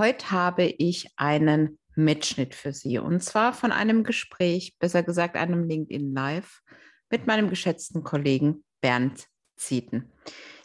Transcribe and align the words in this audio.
Heute 0.00 0.30
habe 0.30 0.64
ich 0.64 1.10
einen 1.18 1.78
Mitschnitt 1.94 2.54
für 2.54 2.72
Sie 2.72 2.98
und 2.98 3.22
zwar 3.22 3.52
von 3.52 3.70
einem 3.70 4.02
Gespräch, 4.02 4.78
besser 4.78 5.02
gesagt 5.02 5.36
einem 5.36 5.68
LinkedIn 5.68 6.14
Live 6.14 6.62
mit 7.10 7.26
meinem 7.26 7.50
geschätzten 7.50 8.02
Kollegen 8.02 8.64
Bernd 8.80 9.26
Zieten. 9.58 10.10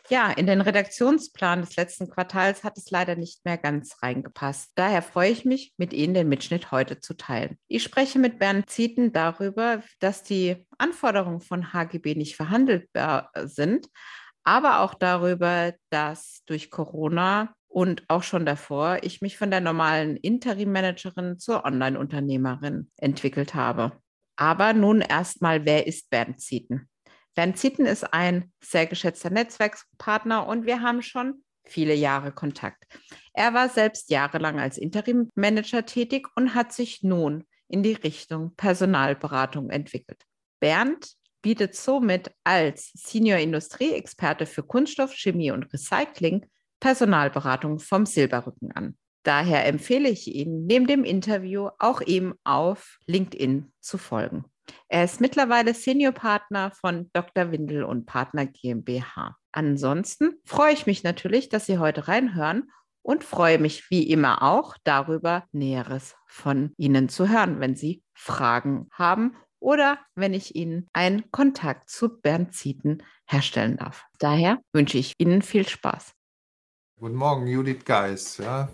Ja, 0.07 0.31
in 0.31 0.47
den 0.47 0.61
Redaktionsplan 0.61 1.59
des 1.59 1.75
letzten 1.75 2.09
Quartals 2.09 2.63
hat 2.63 2.77
es 2.77 2.89
leider 2.91 3.17
nicht 3.17 3.43
mehr 3.43 3.57
ganz 3.57 4.01
reingepasst. 4.01 4.71
Daher 4.75 5.01
freue 5.01 5.31
ich 5.31 5.43
mich, 5.43 5.73
mit 5.75 5.91
Ihnen 5.91 6.13
den 6.13 6.29
Mitschnitt 6.29 6.71
heute 6.71 7.01
zu 7.01 7.13
teilen. 7.13 7.57
Ich 7.67 7.83
spreche 7.83 8.19
mit 8.19 8.39
Bernd 8.39 8.69
Zieten 8.69 9.11
darüber, 9.11 9.83
dass 9.99 10.23
die 10.23 10.65
Anforderungen 10.77 11.41
von 11.41 11.73
HGB 11.73 12.15
nicht 12.15 12.37
verhandelbar 12.37 13.31
sind, 13.43 13.89
aber 14.45 14.79
auch 14.79 14.93
darüber, 14.93 15.73
dass 15.89 16.41
durch 16.45 16.71
Corona 16.71 17.53
und 17.75 18.05
auch 18.07 18.23
schon 18.23 18.45
davor 18.45 18.99
ich 19.01 19.21
mich 19.21 19.37
von 19.37 19.51
der 19.51 19.59
normalen 19.59 20.15
Interim-Managerin 20.15 21.39
zur 21.39 21.65
Online-Unternehmerin 21.65 22.89
entwickelt 22.95 23.53
habe. 23.53 23.91
Aber 24.37 24.71
nun 24.71 25.01
erstmal, 25.01 25.65
wer 25.65 25.85
ist 25.85 26.09
Bernd 26.09 26.39
Zieten? 26.39 26.87
Bernd 27.33 27.57
Zitten 27.57 27.85
ist 27.85 28.13
ein 28.13 28.53
sehr 28.63 28.85
geschätzter 28.85 29.29
Netzwerkspartner 29.29 30.47
und 30.47 30.65
wir 30.65 30.81
haben 30.81 31.01
schon 31.01 31.43
viele 31.65 31.93
Jahre 31.93 32.31
Kontakt. 32.31 32.85
Er 33.33 33.53
war 33.53 33.67
selbst 33.67 34.09
jahrelang 34.09 34.57
als 34.57 34.77
Interim-Manager 34.77 35.85
tätig 35.85 36.29
und 36.37 36.55
hat 36.55 36.71
sich 36.71 37.03
nun 37.03 37.43
in 37.67 37.83
die 37.83 37.95
Richtung 37.95 38.55
Personalberatung 38.55 39.69
entwickelt. 39.69 40.23
Bernd 40.61 41.09
bietet 41.41 41.75
somit 41.75 42.31
als 42.45 42.93
Senior 42.93 43.39
Industrieexperte 43.39 44.45
für 44.45 44.63
Kunststoff, 44.63 45.13
Chemie 45.13 45.51
und 45.51 45.73
Recycling 45.73 46.45
Personalberatung 46.85 47.79
vom 47.79 48.05
Silberrücken 48.05 48.71
an. 48.73 48.95
Daher 49.23 49.65
empfehle 49.65 50.07
ich 50.07 50.27
Ihnen, 50.27 50.67
neben 50.67 50.85
dem 50.85 51.03
Interview 51.03 51.69
auch 51.79 51.99
ihm 51.99 52.35
auf 52.43 52.99
LinkedIn 53.07 53.73
zu 53.79 53.97
folgen. 53.97 54.45
Er 54.87 55.03
ist 55.03 55.19
mittlerweile 55.19 55.73
Seniorpartner 55.73 56.69
von 56.79 57.09
Dr. 57.11 57.51
Windel 57.51 57.83
und 57.83 58.05
Partner 58.05 58.45
GmbH. 58.45 59.35
Ansonsten 59.51 60.35
freue 60.45 60.73
ich 60.73 60.85
mich 60.85 61.03
natürlich, 61.03 61.49
dass 61.49 61.65
Sie 61.65 61.79
heute 61.79 62.07
reinhören 62.07 62.69
und 63.01 63.23
freue 63.23 63.57
mich 63.57 63.89
wie 63.89 64.07
immer 64.07 64.43
auch 64.43 64.75
darüber, 64.83 65.45
Näheres 65.51 66.15
von 66.27 66.71
Ihnen 66.77 67.09
zu 67.09 67.27
hören, 67.27 67.59
wenn 67.59 67.75
Sie 67.75 68.03
Fragen 68.13 68.89
haben 68.91 69.35
oder 69.59 69.97
wenn 70.13 70.35
ich 70.35 70.55
Ihnen 70.55 70.87
einen 70.93 71.31
Kontakt 71.31 71.89
zu 71.89 72.21
Bernd 72.21 72.53
Zieten 72.53 73.01
herstellen 73.25 73.75
darf. 73.75 74.05
Daher 74.19 74.59
wünsche 74.71 74.99
ich 74.99 75.15
Ihnen 75.17 75.41
viel 75.41 75.67
Spaß. 75.67 76.13
Guten 76.99 77.15
Morgen, 77.15 77.47
Judith 77.47 77.85
Geis. 77.85 78.37
Ja, 78.37 78.69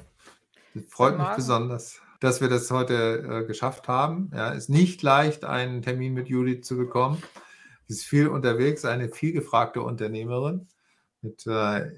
freut 0.89 1.17
mich 1.17 1.29
besonders 1.35 2.01
dass 2.21 2.39
wir 2.39 2.49
das 2.49 2.71
heute 2.71 3.43
äh, 3.43 3.45
geschafft 3.45 3.87
haben. 3.87 4.31
Ja, 4.33 4.51
ist 4.51 4.69
nicht 4.69 5.01
leicht, 5.01 5.43
einen 5.43 5.81
Termin 5.81 6.13
mit 6.13 6.29
Judith 6.29 6.63
zu 6.63 6.77
bekommen. 6.77 7.21
Sie 7.87 7.95
ist 7.95 8.05
viel 8.05 8.27
unterwegs, 8.27 8.85
eine 8.85 9.09
viel 9.09 9.33
gefragte 9.33 9.81
Unternehmerin 9.81 10.67
mit 11.21 11.45
äh, 11.47 11.91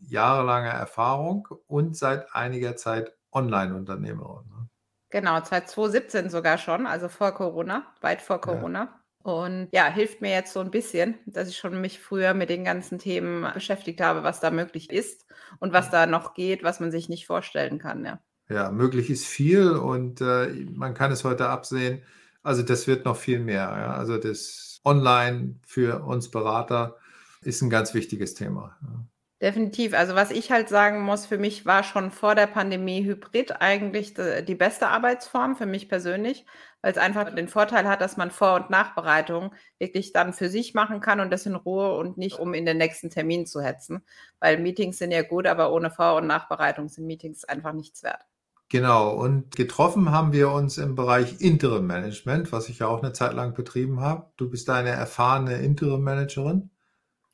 jahrelanger 0.00 0.70
Erfahrung 0.70 1.46
und 1.66 1.96
seit 1.96 2.34
einiger 2.34 2.76
Zeit 2.76 3.14
Online-Unternehmerin. 3.32 4.48
Ne? 4.48 4.68
Genau, 5.10 5.38
seit 5.44 5.68
2017 5.68 6.30
sogar 6.30 6.56
schon, 6.56 6.86
also 6.86 7.08
vor 7.08 7.32
Corona, 7.32 7.86
weit 8.00 8.22
vor 8.22 8.40
Corona. 8.40 8.84
Ja. 8.84 9.00
Und 9.26 9.66
ja, 9.72 9.86
hilft 9.86 10.20
mir 10.20 10.30
jetzt 10.30 10.52
so 10.52 10.60
ein 10.60 10.70
bisschen, 10.70 11.16
dass 11.26 11.48
ich 11.48 11.56
schon 11.56 11.80
mich 11.80 11.98
früher 11.98 12.32
mit 12.32 12.48
den 12.48 12.62
ganzen 12.62 13.00
Themen 13.00 13.44
beschäftigt 13.54 14.00
habe, 14.00 14.22
was 14.22 14.38
da 14.38 14.52
möglich 14.52 14.88
ist 14.88 15.26
und 15.58 15.72
was 15.72 15.90
da 15.90 16.06
noch 16.06 16.34
geht, 16.34 16.62
was 16.62 16.78
man 16.78 16.92
sich 16.92 17.08
nicht 17.08 17.26
vorstellen 17.26 17.80
kann. 17.80 18.04
Ja. 18.04 18.20
Ja, 18.48 18.70
möglich 18.70 19.10
ist 19.10 19.26
viel 19.26 19.72
und 19.72 20.20
äh, 20.20 20.46
man 20.70 20.94
kann 20.94 21.10
es 21.10 21.24
heute 21.24 21.48
absehen. 21.48 22.02
Also 22.44 22.62
das 22.62 22.86
wird 22.86 23.04
noch 23.04 23.16
viel 23.16 23.40
mehr. 23.40 23.62
Ja? 23.76 23.94
Also 23.94 24.16
das 24.16 24.80
Online 24.84 25.56
für 25.66 26.04
uns 26.04 26.30
Berater 26.30 26.94
ist 27.40 27.62
ein 27.62 27.70
ganz 27.70 27.94
wichtiges 27.94 28.34
Thema. 28.34 28.76
Ja. 28.80 29.06
Definitiv. 29.42 29.92
Also 29.92 30.14
was 30.14 30.30
ich 30.30 30.50
halt 30.50 30.70
sagen 30.70 31.02
muss, 31.02 31.26
für 31.26 31.36
mich 31.36 31.66
war 31.66 31.82
schon 31.82 32.10
vor 32.10 32.34
der 32.34 32.46
Pandemie 32.46 33.04
Hybrid 33.04 33.60
eigentlich 33.60 34.14
die 34.14 34.54
beste 34.54 34.88
Arbeitsform 34.88 35.56
für 35.56 35.66
mich 35.66 35.90
persönlich, 35.90 36.46
weil 36.80 36.92
es 36.92 36.96
einfach 36.96 37.34
den 37.34 37.46
Vorteil 37.46 37.86
hat, 37.86 38.00
dass 38.00 38.16
man 38.16 38.30
Vor- 38.30 38.54
und 38.54 38.70
Nachbereitung 38.70 39.52
wirklich 39.78 40.14
dann 40.14 40.32
für 40.32 40.48
sich 40.48 40.72
machen 40.72 41.00
kann 41.00 41.20
und 41.20 41.30
das 41.30 41.44
in 41.44 41.54
Ruhe 41.54 41.98
und 41.98 42.16
nicht 42.16 42.38
um 42.38 42.54
in 42.54 42.64
den 42.64 42.78
nächsten 42.78 43.10
Termin 43.10 43.44
zu 43.44 43.60
hetzen, 43.60 44.02
weil 44.40 44.56
Meetings 44.58 44.96
sind 44.96 45.10
ja 45.10 45.20
gut, 45.20 45.46
aber 45.46 45.70
ohne 45.70 45.90
Vor- 45.90 46.16
und 46.16 46.26
Nachbereitung 46.26 46.88
sind 46.88 47.06
Meetings 47.06 47.44
einfach 47.44 47.74
nichts 47.74 48.02
wert. 48.02 48.22
Genau, 48.70 49.10
und 49.10 49.54
getroffen 49.54 50.12
haben 50.12 50.32
wir 50.32 50.50
uns 50.50 50.78
im 50.78 50.94
Bereich 50.94 51.42
Interim 51.42 51.86
Management, 51.86 52.52
was 52.52 52.70
ich 52.70 52.78
ja 52.78 52.88
auch 52.88 53.02
eine 53.02 53.12
Zeit 53.12 53.34
lang 53.34 53.52
betrieben 53.52 54.00
habe. 54.00 54.30
Du 54.38 54.48
bist 54.48 54.70
eine 54.70 54.90
erfahrene 54.90 55.58
Interim 55.58 56.00
Managerin. 56.00 56.70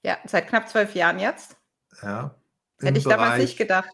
Ja, 0.03 0.19
seit 0.27 0.49
knapp 0.49 0.69
zwölf 0.69 0.97
Jahren 0.97 1.21
jetzt. 1.21 1.62
Ja. 2.03 2.35
Hätte 2.81 2.99
ich 2.99 3.05
Bereich, 3.05 3.19
damals 3.19 3.43
nicht 3.43 3.59
gedacht. 3.59 3.91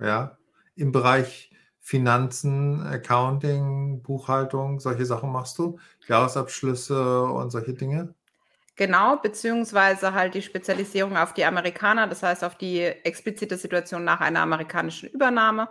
ja, 0.00 0.36
im 0.76 0.92
Bereich 0.92 1.50
Finanzen, 1.80 2.86
Accounting, 2.86 4.02
Buchhaltung, 4.02 4.80
solche 4.80 5.06
Sachen 5.06 5.30
machst 5.32 5.58
du, 5.58 5.78
Jahresabschlüsse 6.06 7.24
und 7.24 7.50
solche 7.50 7.74
Dinge. 7.74 8.14
Genau, 8.76 9.16
beziehungsweise 9.16 10.14
halt 10.14 10.34
die 10.34 10.42
Spezialisierung 10.42 11.16
auf 11.16 11.34
die 11.34 11.44
Amerikaner, 11.44 12.08
das 12.08 12.22
heißt 12.22 12.42
auf 12.42 12.56
die 12.56 12.80
explizite 12.80 13.56
Situation 13.56 14.02
nach 14.02 14.20
einer 14.20 14.40
amerikanischen 14.40 15.08
Übernahme 15.08 15.68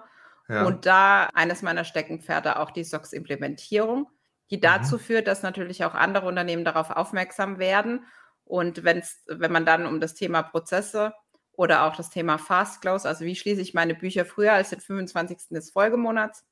ja. 0.48 0.66
Und 0.66 0.86
da 0.86 1.30
eines 1.34 1.62
meiner 1.62 1.86
Steckenpferde 1.86 2.60
auch 2.60 2.72
die 2.72 2.84
SOX-Implementierung, 2.84 4.10
die 4.50 4.60
dazu 4.60 4.96
mhm. 4.96 5.00
führt, 5.00 5.28
dass 5.28 5.42
natürlich 5.42 5.86
auch 5.86 5.96
andere 5.96 6.28
Unternehmen 6.28 6.66
darauf 6.66 6.90
aufmerksam 6.90 7.60
werden. 7.60 8.06
Und 8.44 8.84
wenn's, 8.84 9.24
wenn 9.28 9.52
man 9.52 9.66
dann 9.66 9.86
um 9.86 10.02
das 10.02 10.16
Thema 10.16 10.44
Prozesse 10.44 11.14
oder 11.56 11.84
auch 11.84 11.96
das 11.96 12.10
Thema 12.10 12.38
Fast 12.38 12.82
Close, 12.82 13.08
also 13.08 13.26
wie 13.26 13.36
schließe 13.36 13.62
ich 13.62 13.74
meine 13.74 13.96
Bücher 13.96 14.26
früher 14.26 14.54
als 14.54 14.70
den 14.70 14.80
25. 14.80 15.50
des 15.50 15.72
Folgemonats, 15.72 16.46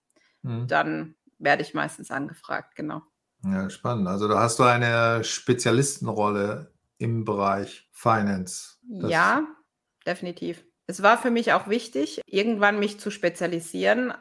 mhm. 0.43 0.67
dann 0.67 1.15
werde 1.39 1.63
ich 1.63 1.73
meistens 1.73 2.11
angefragt, 2.11 2.75
genau. 2.75 3.01
Ja, 3.43 3.69
spannend. 3.69 4.07
Also 4.07 4.27
da 4.27 4.39
hast 4.39 4.59
du 4.59 4.63
eine 4.63 5.23
Spezialistenrolle 5.23 6.71
im 6.99 7.25
Bereich 7.25 7.89
Finance. 7.91 8.77
Das 8.83 9.09
ja, 9.09 9.43
definitiv. 10.05 10.63
Es 10.85 11.01
war 11.01 11.17
für 11.17 11.31
mich 11.31 11.53
auch 11.53 11.67
wichtig, 11.67 12.21
irgendwann 12.27 12.79
mich 12.79 12.99
zu 12.99 13.09
spezialisieren, 13.09 14.13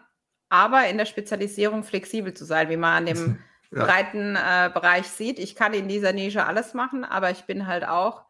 aber 0.49 0.87
in 0.87 0.97
der 0.97 1.05
Spezialisierung 1.05 1.85
flexibel 1.85 2.33
zu 2.33 2.45
sein, 2.45 2.71
wie 2.71 2.77
man 2.77 2.99
an 2.99 3.07
dem 3.07 3.39
ja. 3.71 3.85
breiten 3.85 4.37
äh, 4.37 4.71
Bereich 4.73 5.09
sieht. 5.09 5.39
Ich 5.39 5.55
kann 5.55 5.75
in 5.75 5.89
dieser 5.89 6.13
Nische 6.13 6.47
alles 6.47 6.73
machen, 6.73 7.05
aber 7.05 7.31
ich 7.31 7.45
bin 7.45 7.67
halt 7.67 7.87
auch 7.87 8.25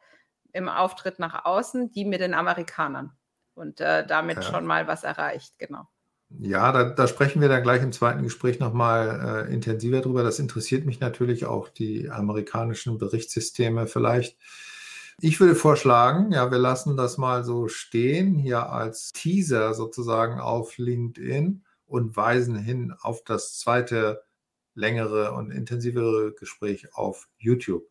im 0.53 0.69
Auftritt 0.69 1.19
nach 1.19 1.44
außen, 1.44 1.91
die 1.93 2.05
mit 2.05 2.21
den 2.21 2.34
Amerikanern 2.34 3.12
und 3.55 3.81
äh, 3.81 4.06
damit 4.06 4.37
ja. 4.37 4.43
schon 4.43 4.66
mal 4.66 4.87
was 4.87 5.05
erreicht, 5.05 5.59
genau. 5.59 5.87
Ja, 6.38 6.71
da, 6.71 6.84
da, 6.84 7.09
sprechen 7.09 7.41
wir 7.41 7.48
dann 7.48 7.65
gleich 7.65 7.83
im 7.83 7.92
zweiten 7.92 8.22
Gespräch 8.22 8.60
nochmal 8.60 9.47
äh, 9.48 9.53
intensiver 9.53 10.01
drüber. 10.01 10.22
Das 10.22 10.39
interessiert 10.39 10.86
mich 10.86 11.01
natürlich 11.01 11.45
auch, 11.45 11.69
die 11.69 12.09
amerikanischen 12.09 12.98
Berichtssysteme 12.98 13.89
vielleicht. 13.89 14.39
Ich 15.21 15.41
würde 15.41 15.57
vorschlagen, 15.57 16.33
ja, 16.33 16.51
wir 16.51 16.59
lassen 16.59 16.97
das 16.97 17.19
mal 17.19 17.45
so 17.45 17.69
stehen, 17.69 18.36
hier 18.36 18.71
als 18.71 19.10
Teaser 19.13 19.75
sozusagen 19.75 20.41
auf 20.41 20.78
LinkedIn 20.78 21.65
und 21.84 22.16
weisen 22.16 22.57
hin 22.57 22.95
auf 23.01 23.25
das 23.25 23.59
zweite 23.59 24.22
längere 24.75 25.33
und 25.33 25.51
intensivere 25.51 26.33
Gespräch 26.33 26.95
auf 26.95 27.28
YouTube. 27.39 27.90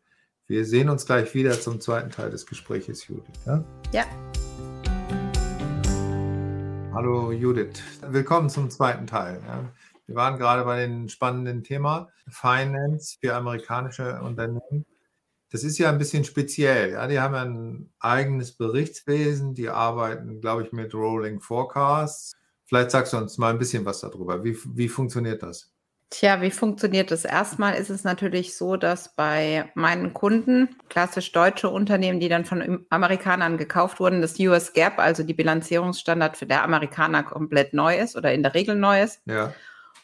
Wir 0.49 0.65
sehen 0.65 0.89
uns 0.89 1.05
gleich 1.05 1.35
wieder 1.35 1.61
zum 1.61 1.79
zweiten 1.79 2.09
Teil 2.09 2.31
des 2.31 2.43
Gesprächs, 2.43 3.07
Judith. 3.07 3.23
Ja. 3.45 3.63
ja. 3.93 4.05
Hallo 6.91 7.31
Judith, 7.31 7.83
willkommen 8.07 8.49
zum 8.49 8.71
zweiten 8.71 9.05
Teil. 9.05 9.39
Ja. 9.45 9.71
Wir 10.07 10.15
waren 10.15 10.39
gerade 10.39 10.63
bei 10.63 10.87
dem 10.87 11.07
spannenden 11.07 11.63
Thema 11.63 12.09
Finance 12.27 13.17
für 13.21 13.35
amerikanische 13.35 14.19
Unternehmen 14.23 14.87
das 15.51 15.63
ist 15.63 15.77
ja 15.79 15.89
ein 15.89 15.97
bisschen 15.97 16.23
speziell. 16.23 16.91
Ja? 16.91 17.07
Die 17.07 17.19
haben 17.19 17.35
ein 17.35 17.93
eigenes 17.99 18.51
Berichtswesen, 18.51 19.53
die 19.53 19.69
arbeiten, 19.69 20.41
glaube 20.41 20.63
ich, 20.63 20.71
mit 20.71 20.93
Rolling 20.95 21.41
Forecasts 21.41 22.33
Vielleicht 22.69 22.91
sagst 22.91 23.13
du 23.13 23.17
uns 23.17 23.39
mal 23.39 23.51
ein 23.51 23.57
bisschen 23.57 23.83
was 23.83 23.99
darüber. 24.01 24.43
Wie, 24.43 24.55
wie 24.75 24.89
funktioniert 24.89 25.41
das? 25.41 25.71
Tja, 26.11 26.41
wie 26.41 26.49
funktioniert 26.49 27.11
das? 27.11 27.23
Erstmal 27.23 27.75
ist 27.75 27.91
es 27.91 28.03
natürlich 28.03 28.57
so, 28.57 28.77
dass 28.77 29.15
bei 29.15 29.71
meinen 29.75 30.13
Kunden, 30.13 30.75
klassisch 30.89 31.31
deutsche 31.31 31.69
Unternehmen, 31.69 32.19
die 32.19 32.29
dann 32.29 32.45
von 32.45 32.85
Amerikanern 32.89 33.57
gekauft 33.57 33.99
wurden, 33.99 34.21
das 34.21 34.39
US 34.39 34.73
Gap, 34.73 34.97
also 34.97 35.21
die 35.21 35.35
Bilanzierungsstandard 35.35 36.35
für 36.35 36.47
der 36.47 36.63
Amerikaner 36.63 37.21
komplett 37.21 37.75
neu 37.75 37.95
ist 37.95 38.15
oder 38.15 38.33
in 38.33 38.41
der 38.41 38.55
Regel 38.55 38.75
neu 38.75 39.03
ist. 39.03 39.21
Ja. 39.25 39.53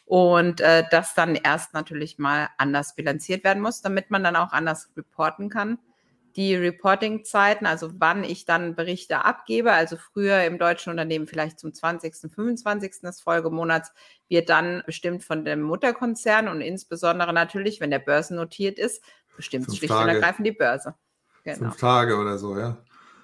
Und 0.04 0.60
äh, 0.60 0.84
das 0.92 1.14
dann 1.14 1.34
erst 1.34 1.74
natürlich 1.74 2.18
mal 2.18 2.50
anders 2.56 2.94
bilanziert 2.94 3.42
werden 3.42 3.60
muss, 3.60 3.82
damit 3.82 4.12
man 4.12 4.22
dann 4.22 4.36
auch 4.36 4.52
anders 4.52 4.92
reporten 4.96 5.48
kann 5.48 5.78
die 6.36 6.54
Reporting-Zeiten, 6.54 7.64
also 7.64 7.90
wann 7.94 8.22
ich 8.22 8.44
dann 8.44 8.74
Berichte 8.74 9.24
abgebe, 9.24 9.72
also 9.72 9.96
früher 9.96 10.44
im 10.44 10.58
deutschen 10.58 10.90
Unternehmen 10.90 11.26
vielleicht 11.26 11.58
zum 11.58 11.72
20., 11.72 12.14
25. 12.14 13.00
des 13.02 13.20
Folgemonats, 13.22 13.92
wird 14.28 14.50
dann 14.50 14.82
bestimmt 14.84 15.24
von 15.24 15.44
dem 15.44 15.62
Mutterkonzern 15.62 16.48
und 16.48 16.60
insbesondere 16.60 17.32
natürlich, 17.32 17.80
wenn 17.80 17.90
der 17.90 18.00
börsennotiert 18.00 18.78
ist, 18.78 19.02
bestimmt 19.34 19.66
schlicht 19.66 19.88
Tage. 19.88 20.10
und 20.10 20.14
ergreifend 20.16 20.46
die 20.46 20.52
Börse. 20.52 20.94
Genau. 21.44 21.58
Fünf 21.58 21.76
Tage 21.76 22.16
oder 22.16 22.36
so, 22.36 22.58
ja. 22.58 22.76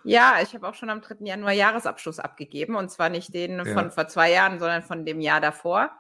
Ja, 0.05 0.37
ich 0.43 0.55
habe 0.55 0.67
auch 0.67 0.75
schon 0.75 0.91
am 0.91 1.01
3. 1.01 1.17
Januar 1.21 1.53
Jahresabschluss 1.53 2.19
abgegeben 2.19 2.77
und 2.77 2.91
zwar 2.91 3.09
nicht 3.09 3.35
den 3.35 3.59
ja. 3.59 3.65
von 3.67 3.91
vor 3.91 4.09
zwei 4.09 4.33
Jahren, 4.33 4.59
sondern 4.59 4.83
von 4.83 5.05
dem 5.05 5.21
Jahr 5.21 5.41
davor. 5.41 5.91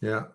Ja. 0.00 0.32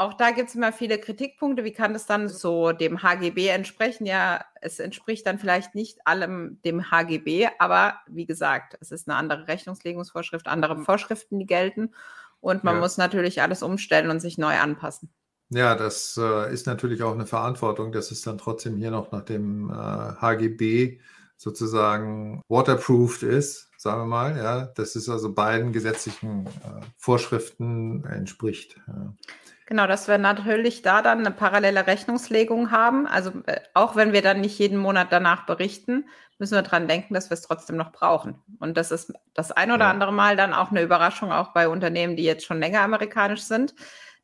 Auch 0.00 0.14
da 0.14 0.30
gibt 0.30 0.48
es 0.48 0.54
immer 0.54 0.72
viele 0.72 0.98
Kritikpunkte. 0.98 1.62
Wie 1.62 1.74
kann 1.74 1.92
das 1.92 2.06
dann 2.06 2.26
so 2.30 2.72
dem 2.72 3.02
HGB 3.02 3.48
entsprechen? 3.48 4.06
Ja, 4.06 4.42
es 4.62 4.80
entspricht 4.80 5.26
dann 5.26 5.38
vielleicht 5.38 5.74
nicht 5.74 5.98
allem 6.06 6.58
dem 6.64 6.90
HGB, 6.90 7.48
aber 7.58 7.96
wie 8.08 8.24
gesagt, 8.24 8.78
es 8.80 8.92
ist 8.92 9.10
eine 9.10 9.18
andere 9.18 9.46
Rechnungslegungsvorschrift, 9.46 10.46
andere 10.46 10.78
Vorschriften, 10.78 11.38
die 11.38 11.44
gelten. 11.44 11.92
Und 12.40 12.64
man 12.64 12.76
ja. 12.76 12.80
muss 12.80 12.96
natürlich 12.96 13.42
alles 13.42 13.62
umstellen 13.62 14.08
und 14.08 14.20
sich 14.20 14.38
neu 14.38 14.58
anpassen. 14.58 15.10
Ja, 15.50 15.74
das 15.74 16.18
äh, 16.18 16.50
ist 16.50 16.66
natürlich 16.66 17.02
auch 17.02 17.12
eine 17.12 17.26
Verantwortung, 17.26 17.92
dass 17.92 18.10
es 18.10 18.22
dann 18.22 18.38
trotzdem 18.38 18.78
hier 18.78 18.90
noch 18.90 19.12
nach 19.12 19.26
dem 19.26 19.68
äh, 19.68 19.74
HGB 19.74 20.98
sozusagen 21.36 22.40
waterproofed 22.48 23.22
ist, 23.22 23.68
sagen 23.76 24.00
wir 24.00 24.06
mal. 24.06 24.38
Ja, 24.38 24.64
dass 24.64 24.96
es 24.96 25.10
also 25.10 25.34
beiden 25.34 25.74
gesetzlichen 25.74 26.46
äh, 26.46 26.80
Vorschriften 26.96 28.06
entspricht. 28.06 28.80
Ja. 28.88 29.12
Genau, 29.70 29.86
dass 29.86 30.08
wir 30.08 30.18
natürlich 30.18 30.82
da 30.82 31.00
dann 31.00 31.20
eine 31.20 31.30
parallele 31.30 31.86
Rechnungslegung 31.86 32.72
haben. 32.72 33.06
Also 33.06 33.30
äh, 33.46 33.60
auch 33.72 33.94
wenn 33.94 34.12
wir 34.12 34.20
dann 34.20 34.40
nicht 34.40 34.58
jeden 34.58 34.76
Monat 34.76 35.12
danach 35.12 35.46
berichten, 35.46 36.08
müssen 36.40 36.56
wir 36.56 36.62
daran 36.62 36.88
denken, 36.88 37.14
dass 37.14 37.30
wir 37.30 37.34
es 37.34 37.42
trotzdem 37.42 37.76
noch 37.76 37.92
brauchen. 37.92 38.42
Und 38.58 38.76
das 38.76 38.90
ist 38.90 39.12
das 39.32 39.52
ein 39.52 39.70
oder 39.70 39.84
ja. 39.84 39.90
andere 39.90 40.12
Mal 40.12 40.34
dann 40.34 40.54
auch 40.54 40.72
eine 40.72 40.82
Überraschung, 40.82 41.30
auch 41.30 41.52
bei 41.52 41.68
Unternehmen, 41.68 42.16
die 42.16 42.24
jetzt 42.24 42.44
schon 42.44 42.58
länger 42.58 42.80
amerikanisch 42.80 43.42
sind, 43.42 43.76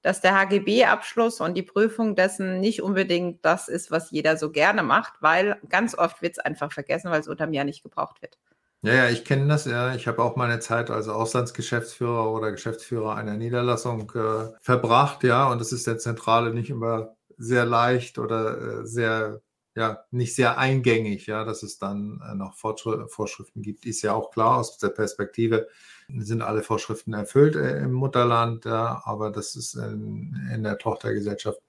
dass 0.03 0.21
der 0.21 0.35
HGB-Abschluss 0.35 1.41
und 1.41 1.55
die 1.55 1.63
Prüfung 1.63 2.17
dessen 2.17 2.59
nicht 2.59 2.83
unbedingt 2.83 3.45
das 3.45 3.69
ist, 3.69 3.93
was 3.93 4.11
jeder 4.11 4.37
so 4.37 4.51
gerne 4.51 4.83
macht, 4.83 5.13
weil 5.21 5.61
ganz 5.69 5.97
oft 5.97 6.23
wird 6.23 6.33
es 6.33 6.39
einfach 6.41 6.73
vergessen, 6.73 7.13
weil 7.13 7.21
es 7.21 7.29
unterm 7.29 7.53
Jahr 7.53 7.65
nicht 7.65 7.85
gebraucht 7.85 8.21
wird. 8.21 8.37
Ja, 8.87 8.95
ja, 8.95 9.09
ich 9.11 9.25
kenne 9.25 9.49
das, 9.49 9.65
ja. 9.65 9.97
Ich 9.97 10.07
habe 10.07 10.23
auch 10.23 10.37
meine 10.37 10.61
Zeit 10.61 10.91
als 10.91 11.09
Auslandsgeschäftsführer 11.09 12.31
oder 12.33 12.53
Geschäftsführer 12.53 13.17
einer 13.17 13.37
Niederlassung 13.37 14.13
äh, 14.15 14.53
verbracht, 14.61 15.25
ja, 15.25 15.51
und 15.51 15.61
das 15.61 15.73
ist 15.73 15.89
der 15.89 15.99
Zentrale 15.99 16.55
nicht 16.55 16.71
immer 16.71 17.17
sehr 17.37 17.65
leicht 17.67 18.17
oder 18.21 18.83
äh, 18.83 18.87
sehr, 18.87 19.43
ja, 19.75 20.05
nicht 20.13 20.37
sehr 20.37 20.59
eingängig, 20.59 21.27
ja, 21.27 21.43
dass 21.45 21.65
es 21.65 21.79
dann 21.79 22.21
äh, 22.31 22.37
noch 22.37 22.55
Vorschriften 22.55 23.61
gibt, 23.61 23.87
ist 23.87 24.03
ja 24.03 24.15
auch 24.15 24.31
klar 24.31 24.59
aus 24.59 24.79
der 24.79 24.91
Perspektive, 24.91 25.67
sind 26.09 26.43
alle 26.43 26.63
Vorschriften 26.63 27.13
erfüllt 27.13 27.57
äh, 27.57 27.81
im 27.81 27.93
Mutterland, 27.93 28.67
ja, 28.67 29.03
aber 29.05 29.33
dass 29.33 29.57
es 29.57 29.75
in, 29.75 30.49
in 30.55 30.63
der 30.63 30.79
Tochtergesellschaft 30.79 31.61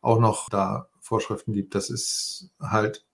auch 0.00 0.18
noch 0.20 0.48
da 0.48 0.88
Vorschriften 1.00 1.52
gibt, 1.52 1.74
das 1.74 1.90
ist 1.90 2.50
halt, 2.62 3.04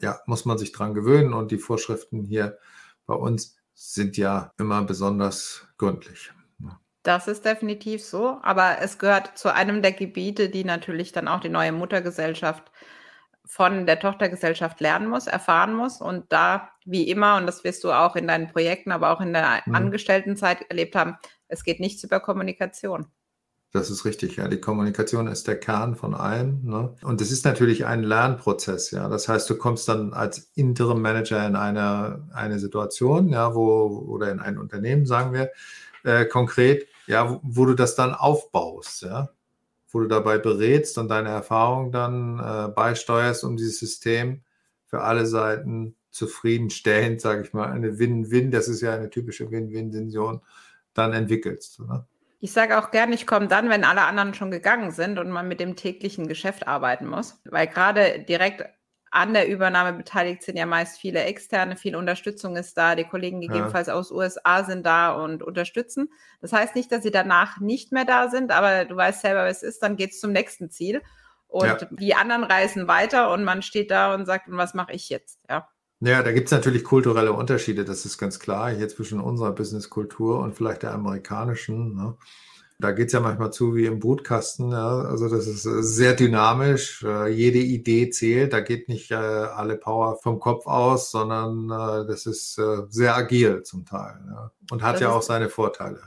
ja, 0.00 0.20
muss 0.26 0.44
man 0.44 0.58
sich 0.58 0.72
dran 0.72 0.94
gewöhnen. 0.94 1.32
Und 1.34 1.50
die 1.52 1.58
Vorschriften 1.58 2.24
hier 2.24 2.58
bei 3.08 3.14
uns 3.14 3.56
sind 3.74 4.16
ja 4.16 4.52
immer 4.58 4.82
besonders 4.82 5.66
gründlich. 5.78 6.30
Das 7.02 7.26
ist 7.26 7.44
definitiv 7.44 8.04
so, 8.04 8.38
aber 8.42 8.78
es 8.80 8.98
gehört 8.98 9.38
zu 9.38 9.52
einem 9.52 9.82
der 9.82 9.92
Gebiete, 9.92 10.50
die 10.50 10.62
natürlich 10.62 11.12
dann 11.12 11.26
auch 11.26 11.40
die 11.40 11.48
neue 11.48 11.72
Muttergesellschaft 11.72 12.70
von 13.46 13.86
der 13.86 13.98
Tochtergesellschaft 13.98 14.78
lernen 14.80 15.08
muss, 15.08 15.26
erfahren 15.26 15.74
muss. 15.74 16.02
Und 16.02 16.30
da, 16.30 16.68
wie 16.84 17.08
immer, 17.08 17.36
und 17.38 17.46
das 17.46 17.64
wirst 17.64 17.82
du 17.82 17.92
auch 17.92 18.14
in 18.14 18.28
deinen 18.28 18.48
Projekten, 18.48 18.92
aber 18.92 19.10
auch 19.10 19.22
in 19.22 19.32
der 19.32 19.62
mhm. 19.64 19.74
Angestelltenzeit 19.74 20.68
erlebt 20.68 20.94
haben, 20.94 21.16
es 21.46 21.64
geht 21.64 21.80
nichts 21.80 22.04
über 22.04 22.20
Kommunikation. 22.20 23.06
Das 23.72 23.90
ist 23.90 24.06
richtig, 24.06 24.36
ja. 24.36 24.48
Die 24.48 24.60
Kommunikation 24.60 25.26
ist 25.26 25.46
der 25.46 25.60
Kern 25.60 25.94
von 25.94 26.14
allem. 26.14 26.64
Ne? 26.64 26.94
Und 27.02 27.20
es 27.20 27.30
ist 27.30 27.44
natürlich 27.44 27.84
ein 27.84 28.02
Lernprozess, 28.02 28.90
ja. 28.92 29.08
Das 29.08 29.28
heißt, 29.28 29.48
du 29.50 29.56
kommst 29.58 29.88
dann 29.88 30.14
als 30.14 30.50
Interim 30.54 31.02
Manager 31.02 31.46
in 31.46 31.54
eine, 31.54 32.26
eine 32.32 32.58
Situation, 32.58 33.28
ja, 33.28 33.54
wo, 33.54 34.04
oder 34.08 34.32
in 34.32 34.40
ein 34.40 34.56
Unternehmen, 34.56 35.04
sagen 35.04 35.34
wir, 35.34 35.50
äh, 36.02 36.24
konkret, 36.24 36.88
ja, 37.06 37.30
wo, 37.30 37.40
wo, 37.42 37.66
du 37.66 37.74
das 37.74 37.94
dann 37.94 38.14
aufbaust, 38.14 39.02
ja. 39.02 39.28
Wo 39.90 40.00
du 40.00 40.08
dabei 40.08 40.38
berätst 40.38 40.96
und 40.96 41.08
deine 41.08 41.28
Erfahrung 41.28 41.92
dann 41.92 42.38
äh, 42.38 42.68
beisteuerst, 42.68 43.44
um 43.44 43.58
dieses 43.58 43.78
System 43.78 44.42
für 44.86 45.02
alle 45.02 45.26
Seiten 45.26 45.94
zufriedenstellend, 46.10 47.20
sage 47.20 47.42
ich 47.42 47.52
mal, 47.52 47.70
eine 47.70 47.98
Win-Win, 47.98 48.50
das 48.50 48.68
ist 48.68 48.80
ja 48.80 48.94
eine 48.94 49.10
typische 49.10 49.50
Win-Win-Dimension, 49.50 50.40
dann 50.94 51.12
entwickelst. 51.12 51.80
Ne? 51.80 52.06
Ich 52.40 52.52
sage 52.52 52.78
auch 52.78 52.90
gerne, 52.90 53.14
ich 53.14 53.26
komme 53.26 53.48
dann, 53.48 53.68
wenn 53.68 53.84
alle 53.84 54.02
anderen 54.02 54.32
schon 54.34 54.50
gegangen 54.50 54.92
sind 54.92 55.18
und 55.18 55.30
man 55.30 55.48
mit 55.48 55.58
dem 55.58 55.74
täglichen 55.74 56.28
Geschäft 56.28 56.68
arbeiten 56.68 57.06
muss. 57.06 57.40
Weil 57.44 57.66
gerade 57.66 58.20
direkt 58.20 58.64
an 59.10 59.32
der 59.34 59.48
Übernahme 59.48 59.96
beteiligt 59.96 60.42
sind 60.42 60.56
ja 60.56 60.66
meist 60.66 61.00
viele 61.00 61.24
Externe, 61.24 61.76
viel 61.76 61.96
Unterstützung 61.96 62.56
ist 62.56 62.76
da, 62.76 62.94
die 62.94 63.04
Kollegen 63.04 63.40
gegebenenfalls 63.40 63.88
ja. 63.88 63.94
aus 63.94 64.10
USA 64.10 64.64
sind 64.64 64.84
da 64.84 65.12
und 65.12 65.42
unterstützen. 65.42 66.10
Das 66.40 66.52
heißt 66.52 66.74
nicht, 66.74 66.92
dass 66.92 67.02
sie 67.02 67.10
danach 67.10 67.58
nicht 67.58 67.90
mehr 67.90 68.04
da 68.04 68.28
sind, 68.28 68.52
aber 68.52 68.84
du 68.84 68.96
weißt 68.96 69.22
selber, 69.22 69.46
was 69.46 69.58
es 69.58 69.62
ist, 69.62 69.82
dann 69.82 69.96
geht 69.96 70.10
es 70.10 70.20
zum 70.20 70.32
nächsten 70.32 70.70
Ziel. 70.70 71.02
Und 71.46 71.66
ja. 71.66 71.88
die 71.90 72.14
anderen 72.14 72.44
reisen 72.44 72.88
weiter 72.88 73.32
und 73.32 73.42
man 73.42 73.62
steht 73.62 73.90
da 73.90 74.14
und 74.14 74.26
sagt, 74.26 74.44
was 74.48 74.74
mache 74.74 74.92
ich 74.92 75.08
jetzt? 75.08 75.40
Ja. 75.48 75.68
Ja, 76.00 76.22
da 76.22 76.30
gibt 76.32 76.46
es 76.46 76.52
natürlich 76.52 76.84
kulturelle 76.84 77.32
Unterschiede, 77.32 77.84
das 77.84 78.04
ist 78.04 78.18
ganz 78.18 78.38
klar, 78.38 78.70
hier 78.70 78.88
zwischen 78.88 79.20
unserer 79.20 79.52
Businesskultur 79.52 80.38
und 80.38 80.54
vielleicht 80.54 80.84
der 80.84 80.94
amerikanischen. 80.94 81.96
Ne? 81.96 82.16
Da 82.78 82.92
geht 82.92 83.08
es 83.08 83.12
ja 83.12 83.18
manchmal 83.18 83.52
zu 83.52 83.74
wie 83.74 83.86
im 83.86 83.98
Brutkasten. 83.98 84.70
Ja? 84.70 85.00
Also 85.00 85.28
das 85.28 85.48
ist 85.48 85.66
äh, 85.66 85.82
sehr 85.82 86.14
dynamisch. 86.14 87.02
Äh, 87.02 87.30
jede 87.32 87.58
Idee 87.58 88.10
zählt. 88.10 88.52
Da 88.52 88.60
geht 88.60 88.88
nicht 88.88 89.10
äh, 89.10 89.14
alle 89.16 89.76
Power 89.76 90.16
vom 90.22 90.38
Kopf 90.38 90.68
aus, 90.68 91.10
sondern 91.10 91.68
äh, 91.68 92.06
das 92.06 92.26
ist 92.26 92.56
äh, 92.58 92.82
sehr 92.88 93.16
agil 93.16 93.64
zum 93.64 93.84
Teil. 93.84 94.20
Ja? 94.28 94.52
Und 94.70 94.82
hat 94.82 94.94
das 94.94 95.00
ja 95.00 95.10
auch 95.10 95.22
seine 95.22 95.48
Vorteile. 95.48 96.00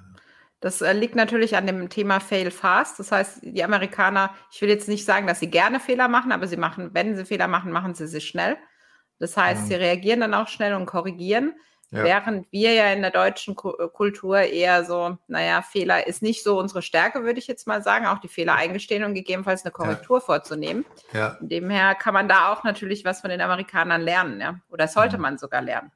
Das 0.61 0.81
äh, 0.81 0.93
liegt 0.93 1.15
natürlich 1.15 1.57
an 1.57 1.67
dem 1.67 1.89
Thema 1.89 2.21
Fail 2.21 2.51
Fast. 2.51 2.99
Das 2.99 3.11
heißt, 3.11 3.39
die 3.41 3.65
Amerikaner, 3.65 4.33
ich 4.53 4.61
will 4.61 4.69
jetzt 4.69 4.87
nicht 4.87 5.03
sagen, 5.03 5.27
dass 5.27 5.41
sie 5.41 5.49
gerne 5.49 5.81
Fehler 5.81 6.07
machen, 6.07 6.31
aber 6.31 6.47
sie 6.47 6.55
machen, 6.55 6.91
wenn 6.93 7.17
sie 7.17 7.25
Fehler 7.25 7.49
machen, 7.49 7.73
machen 7.73 7.95
sie 7.95 8.07
sie 8.07 8.21
schnell. 8.21 8.55
Das 9.21 9.37
heißt, 9.37 9.63
mhm. 9.63 9.67
sie 9.67 9.75
reagieren 9.75 10.19
dann 10.19 10.33
auch 10.33 10.47
schnell 10.47 10.73
und 10.73 10.85
korrigieren. 10.85 11.53
Ja. 11.91 12.05
Während 12.05 12.47
wir 12.51 12.73
ja 12.73 12.91
in 12.93 13.01
der 13.01 13.11
deutschen 13.11 13.53
äh, 13.53 13.87
Kultur 13.89 14.39
eher 14.39 14.85
so, 14.85 15.17
naja, 15.27 15.61
Fehler 15.61 16.07
ist 16.07 16.21
nicht 16.21 16.41
so 16.41 16.57
unsere 16.57 16.81
Stärke, 16.81 17.23
würde 17.23 17.39
ich 17.39 17.47
jetzt 17.47 17.67
mal 17.67 17.83
sagen, 17.83 18.05
auch 18.05 18.19
die 18.19 18.29
Fehler 18.29 18.55
eingestehen 18.55 19.03
und 19.03 19.13
gegebenenfalls 19.13 19.65
eine 19.65 19.71
Korrektur 19.71 20.19
ja. 20.19 20.21
vorzunehmen. 20.21 20.85
Ja. 21.11 21.37
Demher 21.41 21.95
kann 21.95 22.13
man 22.13 22.29
da 22.29 22.51
auch 22.51 22.63
natürlich 22.63 23.03
was 23.03 23.21
von 23.21 23.29
den 23.29 23.41
Amerikanern 23.41 24.01
lernen, 24.01 24.39
ja. 24.39 24.59
Oder 24.69 24.87
sollte 24.87 25.17
mhm. 25.17 25.23
man 25.23 25.37
sogar 25.37 25.61
lernen. 25.61 25.91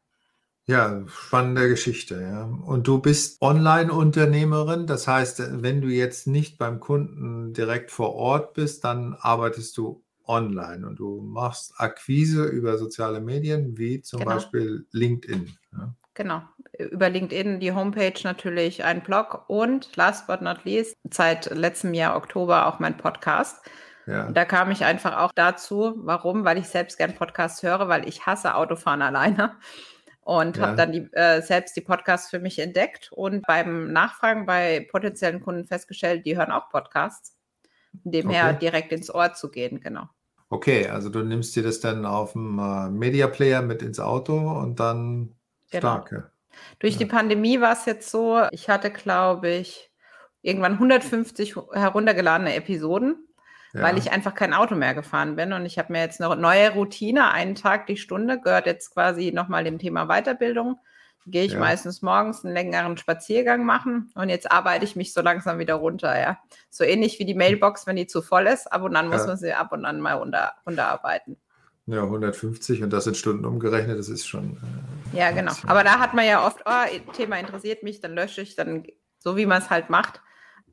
Ja, 0.68 1.02
spannende 1.08 1.70
Geschichte, 1.70 2.22
ja. 2.22 2.44
Und 2.44 2.88
du 2.88 3.00
bist 3.00 3.42
Online-Unternehmerin, 3.42 4.88
das 4.88 5.08
heißt, 5.08 5.62
wenn 5.62 5.80
du 5.80 5.88
jetzt 5.88 6.28
nicht 6.28 6.58
beim 6.58 6.80
Kunden 6.80 7.54
direkt 7.54 7.90
vor 7.90 8.16
Ort 8.16 8.54
bist, 8.54 8.84
dann 8.84 9.16
arbeitest 9.18 9.78
du 9.78 10.04
online 10.28 10.86
und 10.88 11.00
du 11.00 11.22
machst 11.22 11.74
Akquise 11.78 12.46
über 12.46 12.78
soziale 12.78 13.22
Medien 13.22 13.78
wie 13.78 14.02
zum 14.02 14.20
genau. 14.20 14.34
Beispiel 14.34 14.86
LinkedIn. 14.92 15.58
Ja. 15.74 15.94
Genau, 16.14 16.42
über 16.80 17.10
LinkedIn, 17.10 17.60
die 17.60 17.74
Homepage 17.74 18.14
natürlich, 18.24 18.86
ein 18.86 19.04
Blog 19.04 19.44
und 19.50 19.94
last 19.98 20.28
but 20.28 20.42
not 20.42 20.64
least, 20.64 20.96
seit 21.12 21.54
letztem 21.54 21.94
Jahr 21.94 22.16
Oktober 22.16 22.68
auch 22.68 22.80
mein 22.80 22.96
Podcast. 22.98 23.62
Ja. 24.08 24.32
da 24.32 24.46
kam 24.46 24.70
ich 24.70 24.86
einfach 24.86 25.18
auch 25.18 25.32
dazu. 25.34 25.96
Warum? 25.98 26.46
Weil 26.46 26.60
ich 26.60 26.68
selbst 26.68 26.98
gern 26.98 27.16
Podcasts 27.16 27.64
höre, 27.64 27.88
weil 27.88 28.08
ich 28.08 28.26
hasse 28.28 28.54
Autofahren 28.54 29.02
alleine 29.02 29.58
und 30.22 30.58
ja. 30.58 30.64
habe 30.64 30.76
dann 30.76 30.92
die, 30.92 31.08
äh, 31.14 31.42
selbst 31.42 31.76
die 31.76 31.82
Podcasts 31.82 32.30
für 32.30 32.40
mich 32.40 32.60
entdeckt 32.60 33.12
und 33.12 33.46
beim 33.46 33.92
Nachfragen 33.92 34.46
bei 34.46 34.88
potenziellen 34.92 35.40
Kunden 35.40 35.66
festgestellt, 35.66 36.26
die 36.26 36.38
hören 36.38 36.52
auch 36.52 36.70
Podcasts. 36.70 37.38
Demher 38.04 38.50
okay. 38.50 38.58
direkt 38.60 38.92
ins 38.92 39.14
Ohr 39.14 39.34
zu 39.34 39.50
gehen, 39.50 39.80
genau. 39.80 40.10
Okay, 40.50 40.88
also 40.88 41.10
du 41.10 41.24
nimmst 41.24 41.56
dir 41.56 41.64
das 41.64 41.80
dann 41.80 42.06
auf 42.06 42.34
dem 42.34 42.60
äh, 42.60 42.90
Media 42.90 43.28
Player 43.28 43.62
mit 43.62 43.82
ins 43.82 44.00
Auto 44.00 44.38
und 44.38 44.80
dann 44.80 45.36
genau. 45.72 45.80
starke. 45.80 46.32
Durch 46.80 46.94
ja. 46.94 47.00
die 47.00 47.06
Pandemie 47.06 47.60
war 47.62 47.74
es 47.74 47.86
jetzt 47.86 48.10
so, 48.12 48.42
ich 48.52 48.70
hatte, 48.70 48.92
glaube 48.92 49.50
ich, 49.50 49.92
irgendwann 50.42 50.74
150 50.74 51.56
heruntergeladene 51.74 52.56
Episoden, 52.56 53.28
ja. 53.74 53.82
weil 53.82 53.98
ich 53.98 54.12
einfach 54.12 54.36
kein 54.36 54.54
Auto 54.54 54.76
mehr 54.76 54.94
gefahren 54.94 55.36
bin. 55.36 55.52
Und 55.54 55.66
ich 55.66 55.80
habe 55.80 55.92
mir 55.92 56.02
jetzt 56.02 56.22
eine 56.22 56.36
neue 56.36 56.72
Routine, 56.74 57.32
einen 57.32 57.56
Tag 57.56 57.88
die 57.88 57.98
Stunde, 57.98 58.40
gehört 58.40 58.68
jetzt 58.68 58.94
quasi 58.94 59.32
nochmal 59.32 59.64
dem 59.64 59.80
Thema 59.80 60.06
Weiterbildung. 60.06 60.80
Gehe 61.28 61.44
ich 61.44 61.54
ja. 61.54 61.60
meistens 61.60 62.02
morgens 62.02 62.46
einen 62.46 62.54
längeren 62.54 62.98
Spaziergang 62.98 63.66
machen 63.66 64.12
und 64.14 64.30
jetzt 64.30 64.52
arbeite 64.52 64.86
ich 64.86 64.96
mich 64.96 65.12
so 65.12 65.22
langsam 65.22 65.58
wieder 65.58 65.76
runter, 65.76 66.20
ja. 66.20 66.38
So 66.70 66.84
ähnlich 66.84 67.18
wie 67.20 67.26
die 67.26 67.34
Mailbox, 67.34 67.88
wenn 67.88 67.96
die 67.96 68.06
zu 68.06 68.22
voll 68.22 68.46
ist, 68.46 68.72
ab 68.72 68.84
und 68.84 68.96
an 68.96 69.10
muss 69.10 69.26
man 69.26 69.38
sie 69.38 69.54
ab 69.54 69.72
und 69.72 69.86
an 69.86 70.00
mal 70.00 70.16
unter, 70.16 70.54
unterarbeiten. 70.66 71.38
Ja, 71.88 72.04
150 72.04 72.82
und 72.82 72.92
das 72.92 73.06
in 73.06 73.14
Stunden 73.14 73.46
umgerechnet, 73.46 74.00
das 74.00 74.10
ist 74.10 74.26
schon. 74.26 74.58
Äh, 75.14 75.20
ja, 75.20 75.32
genau. 75.32 75.54
Aber 75.68 75.84
da 75.84 76.00
hat 76.00 76.16
man 76.16 76.26
ja 76.26 76.46
oft, 76.46 76.64
oh, 76.66 77.12
Thema 77.14 77.40
interessiert 77.40 77.84
mich, 77.84 78.02
dann 78.02 78.16
lösche 78.16 78.42
ich, 78.42 78.56
dann 78.56 78.86
so 79.20 79.38
wie 79.38 79.46
man 79.46 79.62
es 79.62 79.70
halt 79.70 79.90
macht. 79.90 80.22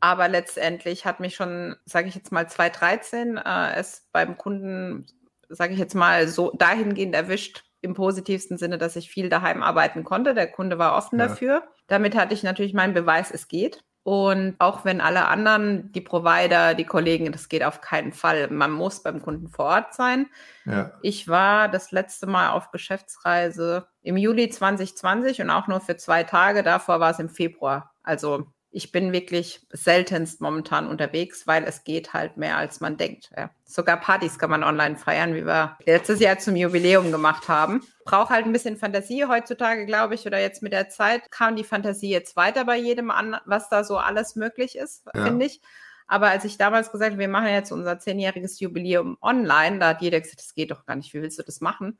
Aber 0.00 0.28
letztendlich 0.28 1.04
hat 1.04 1.20
mich 1.20 1.34
schon, 1.34 1.76
sage 1.84 2.08
ich 2.08 2.14
jetzt 2.14 2.32
mal, 2.32 2.48
2013 2.48 3.36
äh, 3.36 3.74
es 3.76 4.08
beim 4.12 4.36
Kunden, 4.36 5.06
sage 5.48 5.74
ich 5.74 5.78
jetzt 5.78 5.94
mal, 5.94 6.28
so 6.28 6.50
dahingehend 6.56 7.14
erwischt, 7.14 7.64
im 7.82 7.94
positivsten 7.94 8.56
Sinne, 8.56 8.78
dass 8.78 8.96
ich 8.96 9.10
viel 9.10 9.28
daheim 9.28 9.62
arbeiten 9.62 10.04
konnte. 10.04 10.34
Der 10.34 10.50
Kunde 10.50 10.78
war 10.78 10.96
offen 10.96 11.18
ja. 11.18 11.26
dafür. 11.26 11.62
Damit 11.88 12.16
hatte 12.16 12.32
ich 12.32 12.42
natürlich 12.42 12.74
meinen 12.74 12.94
Beweis, 12.94 13.30
es 13.30 13.48
geht. 13.48 13.84
Und 14.04 14.56
auch 14.58 14.84
wenn 14.84 15.00
alle 15.00 15.26
anderen, 15.26 15.92
die 15.92 16.00
Provider, 16.00 16.74
die 16.74 16.84
Kollegen, 16.84 17.30
das 17.30 17.48
geht 17.48 17.62
auf 17.62 17.80
keinen 17.80 18.12
Fall. 18.12 18.48
Man 18.50 18.72
muss 18.72 19.02
beim 19.02 19.22
Kunden 19.22 19.48
vor 19.48 19.66
Ort 19.66 19.94
sein. 19.94 20.26
Ja. 20.64 20.92
Ich 21.02 21.28
war 21.28 21.68
das 21.68 21.92
letzte 21.92 22.26
Mal 22.26 22.50
auf 22.50 22.72
Geschäftsreise 22.72 23.86
im 24.02 24.16
Juli 24.16 24.48
2020 24.48 25.40
und 25.42 25.50
auch 25.50 25.68
nur 25.68 25.80
für 25.80 25.96
zwei 25.96 26.24
Tage. 26.24 26.64
Davor 26.64 26.98
war 26.98 27.10
es 27.10 27.20
im 27.20 27.28
Februar. 27.28 27.92
Also 28.02 28.46
ich 28.74 28.90
bin 28.90 29.12
wirklich 29.12 29.66
seltenst 29.70 30.40
momentan 30.40 30.88
unterwegs, 30.88 31.46
weil 31.46 31.64
es 31.64 31.84
geht 31.84 32.14
halt 32.14 32.38
mehr, 32.38 32.56
als 32.56 32.80
man 32.80 32.96
denkt. 32.96 33.30
Ja. 33.36 33.50
Sogar 33.64 33.98
Partys 33.98 34.38
kann 34.38 34.48
man 34.48 34.64
online 34.64 34.96
feiern, 34.96 35.34
wie 35.34 35.44
wir 35.44 35.76
letztes 35.84 36.20
Jahr 36.20 36.38
zum 36.38 36.56
Jubiläum 36.56 37.12
gemacht 37.12 37.48
haben. 37.48 37.82
Braucht 38.06 38.30
halt 38.30 38.46
ein 38.46 38.52
bisschen 38.52 38.78
Fantasie 38.78 39.26
heutzutage, 39.26 39.84
glaube 39.84 40.14
ich, 40.14 40.26
oder 40.26 40.40
jetzt 40.40 40.62
mit 40.62 40.72
der 40.72 40.88
Zeit 40.88 41.30
kam 41.30 41.54
die 41.54 41.64
Fantasie 41.64 42.10
jetzt 42.10 42.34
weiter 42.34 42.64
bei 42.64 42.78
jedem 42.78 43.10
an, 43.10 43.36
was 43.44 43.68
da 43.68 43.84
so 43.84 43.98
alles 43.98 44.36
möglich 44.36 44.76
ist, 44.76 45.04
ja. 45.14 45.24
finde 45.24 45.44
ich. 45.44 45.60
Aber 46.06 46.28
als 46.28 46.44
ich 46.44 46.56
damals 46.56 46.90
gesagt 46.90 47.12
habe, 47.12 47.20
wir 47.20 47.28
machen 47.28 47.48
jetzt 47.48 47.72
unser 47.72 47.98
zehnjähriges 47.98 48.58
Jubiläum 48.58 49.18
online, 49.20 49.78
da 49.78 49.88
hat 49.88 50.02
jeder 50.02 50.20
gesagt, 50.20 50.40
das 50.40 50.54
geht 50.54 50.70
doch 50.70 50.86
gar 50.86 50.96
nicht, 50.96 51.12
wie 51.12 51.20
willst 51.20 51.38
du 51.38 51.42
das 51.42 51.60
machen? 51.60 51.98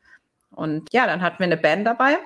Und 0.51 0.93
ja, 0.93 1.07
dann 1.07 1.21
hatten 1.21 1.39
wir 1.39 1.47
eine 1.47 1.57
Band 1.57 1.87
dabei, 1.87 2.19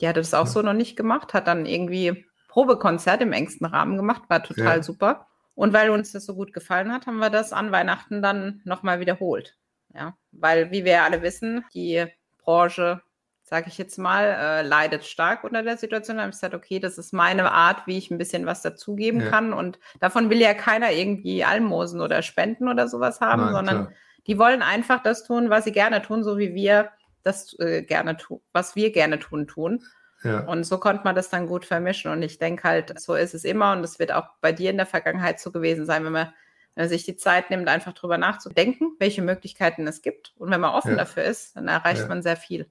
die 0.00 0.08
hatte 0.08 0.20
das 0.20 0.34
auch 0.34 0.46
ja. 0.46 0.50
so 0.50 0.62
noch 0.62 0.72
nicht 0.74 0.96
gemacht, 0.96 1.34
hat 1.34 1.46
dann 1.46 1.64
irgendwie 1.66 2.26
Probekonzert 2.54 3.20
im 3.20 3.32
engsten 3.32 3.66
Rahmen 3.66 3.96
gemacht, 3.96 4.22
war 4.28 4.40
total 4.40 4.76
ja. 4.76 4.82
super. 4.84 5.26
Und 5.56 5.72
weil 5.72 5.90
uns 5.90 6.12
das 6.12 6.24
so 6.24 6.36
gut 6.36 6.52
gefallen 6.52 6.92
hat, 6.92 7.08
haben 7.08 7.18
wir 7.18 7.28
das 7.28 7.52
an 7.52 7.72
Weihnachten 7.72 8.22
dann 8.22 8.60
nochmal 8.64 9.00
wiederholt. 9.00 9.56
Ja, 9.92 10.16
weil, 10.30 10.70
wie 10.70 10.84
wir 10.84 11.02
alle 11.02 11.20
wissen, 11.22 11.64
die 11.74 12.06
Branche, 12.38 13.02
sage 13.42 13.66
ich 13.66 13.76
jetzt 13.76 13.98
mal, 13.98 14.22
äh, 14.26 14.62
leidet 14.62 15.04
stark 15.04 15.42
unter 15.42 15.64
der 15.64 15.76
Situation. 15.78 16.16
Da 16.16 16.22
habe 16.22 16.30
ich 16.30 16.36
gesagt, 16.36 16.54
okay, 16.54 16.78
das 16.78 16.96
ist 16.96 17.12
meine 17.12 17.50
Art, 17.50 17.88
wie 17.88 17.98
ich 17.98 18.12
ein 18.12 18.18
bisschen 18.18 18.46
was 18.46 18.62
dazugeben 18.62 19.22
ja. 19.22 19.30
kann. 19.30 19.52
Und 19.52 19.80
davon 19.98 20.30
will 20.30 20.40
ja 20.40 20.54
keiner 20.54 20.92
irgendwie 20.92 21.44
Almosen 21.44 22.00
oder 22.00 22.22
Spenden 22.22 22.68
oder 22.68 22.86
sowas 22.86 23.20
haben, 23.20 23.46
Nein, 23.46 23.52
sondern 23.52 23.76
klar. 23.86 23.92
die 24.28 24.38
wollen 24.38 24.62
einfach 24.62 25.02
das 25.02 25.24
tun, 25.24 25.50
was 25.50 25.64
sie 25.64 25.72
gerne 25.72 26.02
tun, 26.02 26.22
so 26.22 26.38
wie 26.38 26.54
wir 26.54 26.90
das 27.24 27.58
äh, 27.58 27.82
gerne 27.82 28.16
tun, 28.16 28.40
was 28.52 28.76
wir 28.76 28.92
gerne 28.92 29.18
tun, 29.18 29.48
tun. 29.48 29.82
Ja. 30.24 30.40
Und 30.40 30.64
so 30.64 30.78
konnte 30.78 31.04
man 31.04 31.14
das 31.14 31.28
dann 31.28 31.46
gut 31.46 31.64
vermischen. 31.64 32.10
Und 32.10 32.22
ich 32.22 32.38
denke 32.38 32.64
halt, 32.64 32.98
so 32.98 33.14
ist 33.14 33.34
es 33.34 33.44
immer. 33.44 33.72
Und 33.72 33.84
es 33.84 33.98
wird 33.98 34.10
auch 34.10 34.28
bei 34.40 34.52
dir 34.52 34.70
in 34.70 34.78
der 34.78 34.86
Vergangenheit 34.86 35.38
so 35.38 35.52
gewesen 35.52 35.84
sein, 35.84 36.04
wenn 36.04 36.12
man, 36.12 36.28
wenn 36.74 36.84
man 36.84 36.88
sich 36.88 37.04
die 37.04 37.16
Zeit 37.16 37.50
nimmt, 37.50 37.68
einfach 37.68 37.92
drüber 37.92 38.18
nachzudenken, 38.18 38.96
welche 38.98 39.22
Möglichkeiten 39.22 39.86
es 39.86 40.02
gibt. 40.02 40.32
Und 40.36 40.50
wenn 40.50 40.60
man 40.60 40.74
offen 40.74 40.92
ja. 40.92 40.96
dafür 40.96 41.24
ist, 41.24 41.56
dann 41.56 41.68
erreicht 41.68 42.02
ja. 42.02 42.08
man 42.08 42.22
sehr 42.22 42.36
viel. 42.36 42.70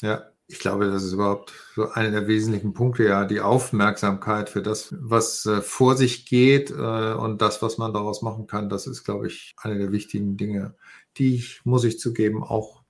Ja, 0.00 0.30
ich 0.46 0.60
glaube, 0.60 0.88
das 0.90 1.02
ist 1.02 1.12
überhaupt 1.12 1.52
so 1.74 1.90
einer 1.90 2.12
der 2.12 2.28
wesentlichen 2.28 2.72
Punkte, 2.72 3.04
ja, 3.04 3.24
die 3.24 3.40
Aufmerksamkeit 3.40 4.48
für 4.48 4.62
das, 4.62 4.94
was 4.96 5.44
äh, 5.44 5.60
vor 5.60 5.96
sich 5.96 6.26
geht 6.26 6.70
äh, 6.70 7.14
und 7.14 7.42
das, 7.42 7.62
was 7.62 7.78
man 7.78 7.92
daraus 7.92 8.22
machen 8.22 8.46
kann. 8.46 8.68
Das 8.68 8.86
ist, 8.86 9.02
glaube 9.02 9.26
ich, 9.26 9.56
eine 9.56 9.76
der 9.76 9.90
wichtigen 9.90 10.36
Dinge, 10.36 10.76
die 11.16 11.34
ich, 11.34 11.64
muss 11.64 11.82
ich 11.82 11.98
zugeben, 11.98 12.44
auch 12.44 12.84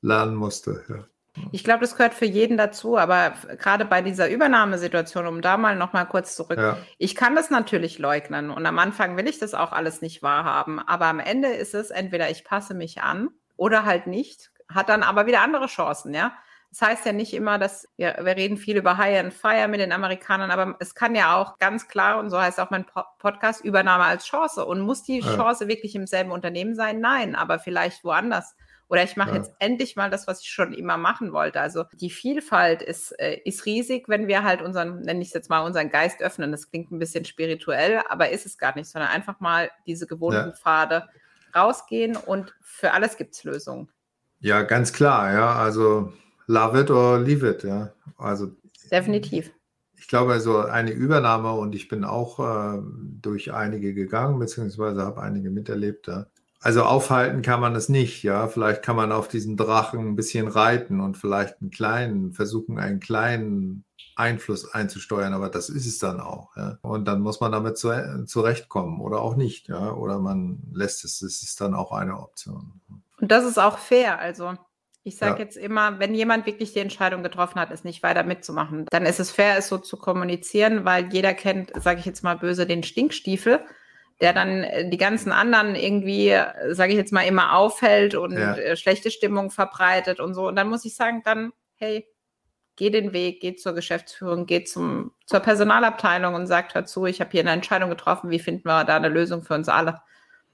lernen 0.00 0.36
musste. 0.36 0.84
Ja. 0.88 1.06
Ich 1.50 1.64
glaube, 1.64 1.80
das 1.80 1.96
gehört 1.96 2.12
für 2.12 2.26
jeden 2.26 2.58
dazu, 2.58 2.98
aber 2.98 3.32
gerade 3.58 3.86
bei 3.86 4.02
dieser 4.02 4.28
Übernahmesituation, 4.28 5.26
um 5.26 5.40
da 5.40 5.56
mal 5.56 5.76
noch 5.76 5.94
mal 5.94 6.04
kurz 6.04 6.36
zurück, 6.36 6.58
ja. 6.58 6.76
ich 6.98 7.14
kann 7.14 7.34
das 7.34 7.48
natürlich 7.48 7.98
leugnen 7.98 8.50
und 8.50 8.66
am 8.66 8.78
Anfang 8.78 9.16
will 9.16 9.26
ich 9.26 9.38
das 9.38 9.54
auch 9.54 9.72
alles 9.72 10.02
nicht 10.02 10.22
wahrhaben, 10.22 10.78
aber 10.78 11.06
am 11.06 11.20
Ende 11.20 11.48
ist 11.48 11.74
es 11.74 11.90
entweder 11.90 12.30
ich 12.30 12.44
passe 12.44 12.74
mich 12.74 13.00
an 13.00 13.30
oder 13.56 13.86
halt 13.86 14.06
nicht, 14.06 14.50
hat 14.68 14.90
dann 14.90 15.02
aber 15.02 15.26
wieder 15.26 15.40
andere 15.40 15.66
Chancen, 15.66 16.12
ja. 16.12 16.32
Das 16.72 16.80
heißt 16.80 17.04
ja 17.04 17.12
nicht 17.12 17.34
immer, 17.34 17.58
dass 17.58 17.86
wir, 17.98 18.16
wir 18.22 18.34
reden 18.34 18.56
viel 18.56 18.78
über 18.78 18.96
High 18.96 19.20
and 19.20 19.34
Fire 19.34 19.68
mit 19.68 19.80
den 19.80 19.92
Amerikanern, 19.92 20.50
aber 20.50 20.76
es 20.80 20.94
kann 20.94 21.14
ja 21.14 21.36
auch 21.36 21.58
ganz 21.58 21.86
klar, 21.86 22.18
und 22.18 22.30
so 22.30 22.40
heißt 22.40 22.58
auch 22.60 22.70
mein 22.70 22.86
Podcast, 23.18 23.62
Übernahme 23.62 24.04
als 24.04 24.24
Chance. 24.24 24.64
Und 24.64 24.80
muss 24.80 25.02
die 25.02 25.20
ja. 25.20 25.36
Chance 25.36 25.68
wirklich 25.68 25.94
im 25.94 26.06
selben 26.06 26.30
Unternehmen 26.30 26.74
sein? 26.74 26.98
Nein, 26.98 27.34
aber 27.34 27.58
vielleicht 27.58 28.04
woanders. 28.04 28.56
Oder 28.92 29.04
ich 29.04 29.16
mache 29.16 29.30
ja. 29.30 29.36
jetzt 29.36 29.52
endlich 29.58 29.96
mal 29.96 30.10
das, 30.10 30.26
was 30.26 30.42
ich 30.42 30.50
schon 30.50 30.74
immer 30.74 30.98
machen 30.98 31.32
wollte. 31.32 31.62
Also 31.62 31.84
die 31.94 32.10
Vielfalt 32.10 32.82
ist, 32.82 33.18
äh, 33.18 33.38
ist 33.42 33.64
riesig, 33.64 34.06
wenn 34.06 34.26
wir 34.26 34.42
halt 34.42 34.60
unseren, 34.60 35.00
nenne 35.00 35.22
ich 35.22 35.28
es 35.28 35.32
jetzt 35.32 35.48
mal, 35.48 35.60
unseren 35.60 35.88
Geist 35.88 36.20
öffnen. 36.20 36.52
Das 36.52 36.68
klingt 36.68 36.92
ein 36.92 36.98
bisschen 36.98 37.24
spirituell, 37.24 38.02
aber 38.10 38.28
ist 38.28 38.44
es 38.44 38.58
gar 38.58 38.76
nicht, 38.76 38.90
sondern 38.90 39.10
einfach 39.10 39.40
mal 39.40 39.70
diese 39.86 40.06
gewohnten 40.06 40.50
ja. 40.50 40.52
Pfade 40.52 41.08
rausgehen 41.56 42.16
und 42.16 42.54
für 42.60 42.92
alles 42.92 43.16
gibt 43.16 43.34
es 43.34 43.44
Lösungen. 43.44 43.88
Ja, 44.40 44.60
ganz 44.60 44.92
klar, 44.92 45.32
ja. 45.32 45.54
Also 45.54 46.12
love 46.46 46.78
it 46.78 46.90
or 46.90 47.18
leave 47.18 47.48
it, 47.48 47.64
ja. 47.64 47.94
Also 48.18 48.50
definitiv. 48.90 49.50
Ich 49.96 50.06
glaube, 50.06 50.32
also 50.32 50.58
eine 50.58 50.90
Übernahme 50.90 51.52
und 51.52 51.74
ich 51.74 51.88
bin 51.88 52.04
auch 52.04 52.40
äh, 52.40 52.82
durch 53.22 53.54
einige 53.54 53.94
gegangen, 53.94 54.38
beziehungsweise 54.38 55.00
habe 55.00 55.22
einige 55.22 55.48
miterlebt. 55.48 56.08
Ja. 56.08 56.26
Also 56.62 56.84
aufhalten 56.84 57.42
kann 57.42 57.60
man 57.60 57.74
es 57.74 57.88
nicht, 57.88 58.22
ja. 58.22 58.46
Vielleicht 58.46 58.82
kann 58.82 58.94
man 58.94 59.10
auf 59.10 59.26
diesen 59.26 59.56
Drachen 59.56 60.00
ein 60.00 60.16
bisschen 60.16 60.46
reiten 60.46 61.00
und 61.00 61.16
vielleicht 61.16 61.60
einen 61.60 61.72
kleinen, 61.72 62.32
versuchen, 62.32 62.78
einen 62.78 63.00
kleinen 63.00 63.84
Einfluss 64.14 64.72
einzusteuern, 64.72 65.34
aber 65.34 65.48
das 65.48 65.68
ist 65.68 65.86
es 65.86 65.98
dann 65.98 66.20
auch. 66.20 66.56
Ja? 66.56 66.78
Und 66.82 67.06
dann 67.06 67.20
muss 67.20 67.40
man 67.40 67.50
damit 67.50 67.78
zu, 67.78 68.24
zurechtkommen 68.26 69.00
oder 69.00 69.20
auch 69.22 69.34
nicht, 69.34 69.68
ja. 69.68 69.92
Oder 69.92 70.20
man 70.20 70.62
lässt 70.72 71.04
es. 71.04 71.18
Das 71.18 71.42
ist 71.42 71.60
dann 71.60 71.74
auch 71.74 71.90
eine 71.90 72.16
Option. 72.18 72.80
Und 73.20 73.32
das 73.32 73.44
ist 73.44 73.58
auch 73.58 73.78
fair. 73.78 74.20
Also 74.20 74.54
ich 75.02 75.16
sage 75.16 75.38
ja. 75.38 75.44
jetzt 75.44 75.56
immer, 75.56 75.98
wenn 75.98 76.14
jemand 76.14 76.46
wirklich 76.46 76.72
die 76.74 76.78
Entscheidung 76.78 77.24
getroffen 77.24 77.58
hat, 77.58 77.72
es 77.72 77.82
nicht 77.82 78.04
weiter 78.04 78.22
mitzumachen, 78.22 78.86
dann 78.88 79.04
ist 79.04 79.18
es 79.18 79.32
fair, 79.32 79.58
es 79.58 79.66
so 79.66 79.78
zu 79.78 79.96
kommunizieren, 79.96 80.84
weil 80.84 81.12
jeder 81.12 81.34
kennt, 81.34 81.72
sage 81.82 81.98
ich 81.98 82.06
jetzt 82.06 82.22
mal 82.22 82.36
böse, 82.36 82.66
den 82.66 82.84
Stinkstiefel 82.84 83.60
der 84.22 84.32
dann 84.32 84.62
äh, 84.62 84.88
die 84.88 84.96
ganzen 84.96 85.32
anderen 85.32 85.74
irgendwie, 85.74 86.34
sage 86.70 86.92
ich 86.92 86.96
jetzt 86.96 87.12
mal, 87.12 87.26
immer 87.26 87.54
aufhält 87.54 88.14
und 88.14 88.32
ja. 88.32 88.54
Äh, 88.54 88.76
schlechte 88.76 89.10
Stimmung 89.10 89.50
verbreitet 89.50 90.20
und 90.20 90.32
so. 90.32 90.46
Und 90.48 90.56
dann 90.56 90.68
muss 90.68 90.84
ich 90.84 90.94
sagen, 90.94 91.22
dann, 91.24 91.52
hey, 91.74 92.06
geh 92.76 92.88
den 92.88 93.12
Weg, 93.12 93.40
geh 93.40 93.56
zur 93.56 93.74
Geschäftsführung, 93.74 94.46
geh 94.46 94.62
zum, 94.62 95.10
zur 95.26 95.40
Personalabteilung 95.40 96.34
und 96.34 96.46
sagt 96.46 96.74
dazu, 96.74 97.04
ich 97.04 97.20
habe 97.20 97.30
hier 97.32 97.40
eine 97.40 97.50
Entscheidung 97.50 97.90
getroffen, 97.90 98.30
wie 98.30 98.38
finden 98.38 98.66
wir 98.68 98.84
da 98.84 98.96
eine 98.96 99.08
Lösung 99.08 99.42
für 99.42 99.54
uns 99.54 99.68
alle? 99.68 100.00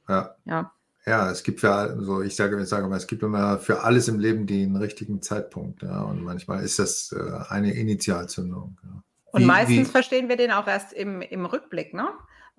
Ja. 0.09 0.35
Ja, 0.47 0.73
ja 1.05 1.31
es 1.31 1.43
gibt 1.43 1.61
für, 1.61 1.71
also 1.71 2.23
ich 2.23 2.35
sage, 2.35 2.61
ich 2.61 2.69
sage 2.69 2.89
mal, 2.89 2.97
es 2.97 3.07
gibt 3.07 3.23
immer 3.23 3.59
für 3.59 3.83
alles 3.83 4.09
im 4.09 4.19
Leben 4.19 4.47
den 4.47 4.77
richtigen 4.77 5.21
Zeitpunkt. 5.21 5.83
Ja, 5.83 6.03
und 6.05 6.25
manchmal 6.25 6.65
ist 6.65 6.79
das 6.79 7.13
äh, 7.13 7.53
eine 7.53 7.75
Initialzündung. 7.75 8.79
Ja. 8.83 9.03
Und 9.33 9.43
wie, 9.43 9.47
meistens 9.47 9.89
wie, 9.89 9.93
verstehen 9.93 10.31
wir 10.31 10.37
den 10.37 10.53
auch 10.53 10.67
erst 10.67 10.95
im, 10.95 11.21
im 11.21 11.45
Rückblick, 11.45 11.93
ne? 11.93 12.09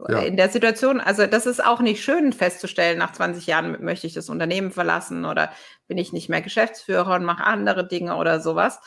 Ja. 0.07 0.19
in 0.19 0.37
der 0.37 0.49
Situation, 0.49 0.99
also 0.99 1.25
das 1.27 1.45
ist 1.45 1.63
auch 1.63 1.81
nicht 1.81 2.03
schön 2.03 2.31
festzustellen, 2.33 2.97
nach 2.97 3.11
20 3.11 3.45
Jahren 3.47 3.83
möchte 3.83 4.07
ich 4.07 4.13
das 4.13 4.29
Unternehmen 4.29 4.71
verlassen 4.71 5.25
oder 5.25 5.51
bin 5.87 5.97
ich 5.97 6.13
nicht 6.13 6.29
mehr 6.29 6.41
Geschäftsführer 6.41 7.15
und 7.15 7.25
mache 7.25 7.43
andere 7.43 7.87
Dinge 7.87 8.15
oder 8.15 8.39
sowas. 8.39 8.79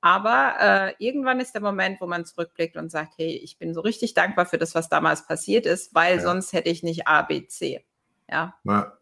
Aber 0.00 0.54
äh, 0.60 0.94
irgendwann 0.98 1.40
ist 1.40 1.54
der 1.54 1.62
Moment, 1.62 2.00
wo 2.00 2.06
man 2.06 2.26
zurückblickt 2.26 2.76
und 2.76 2.90
sagt, 2.90 3.14
hey, 3.16 3.40
ich 3.42 3.58
bin 3.58 3.72
so 3.72 3.80
richtig 3.80 4.12
dankbar 4.12 4.44
für 4.44 4.58
das, 4.58 4.74
was 4.74 4.90
damals 4.90 5.26
passiert 5.26 5.64
ist, 5.64 5.94
weil 5.94 6.16
ja. 6.16 6.22
sonst 6.22 6.52
hätte 6.52 6.68
ich 6.68 6.82
nicht 6.82 7.08
A, 7.08 7.22
B, 7.22 7.46
C. 7.46 7.84
Ja. 8.30 8.54
ja. 8.64 8.92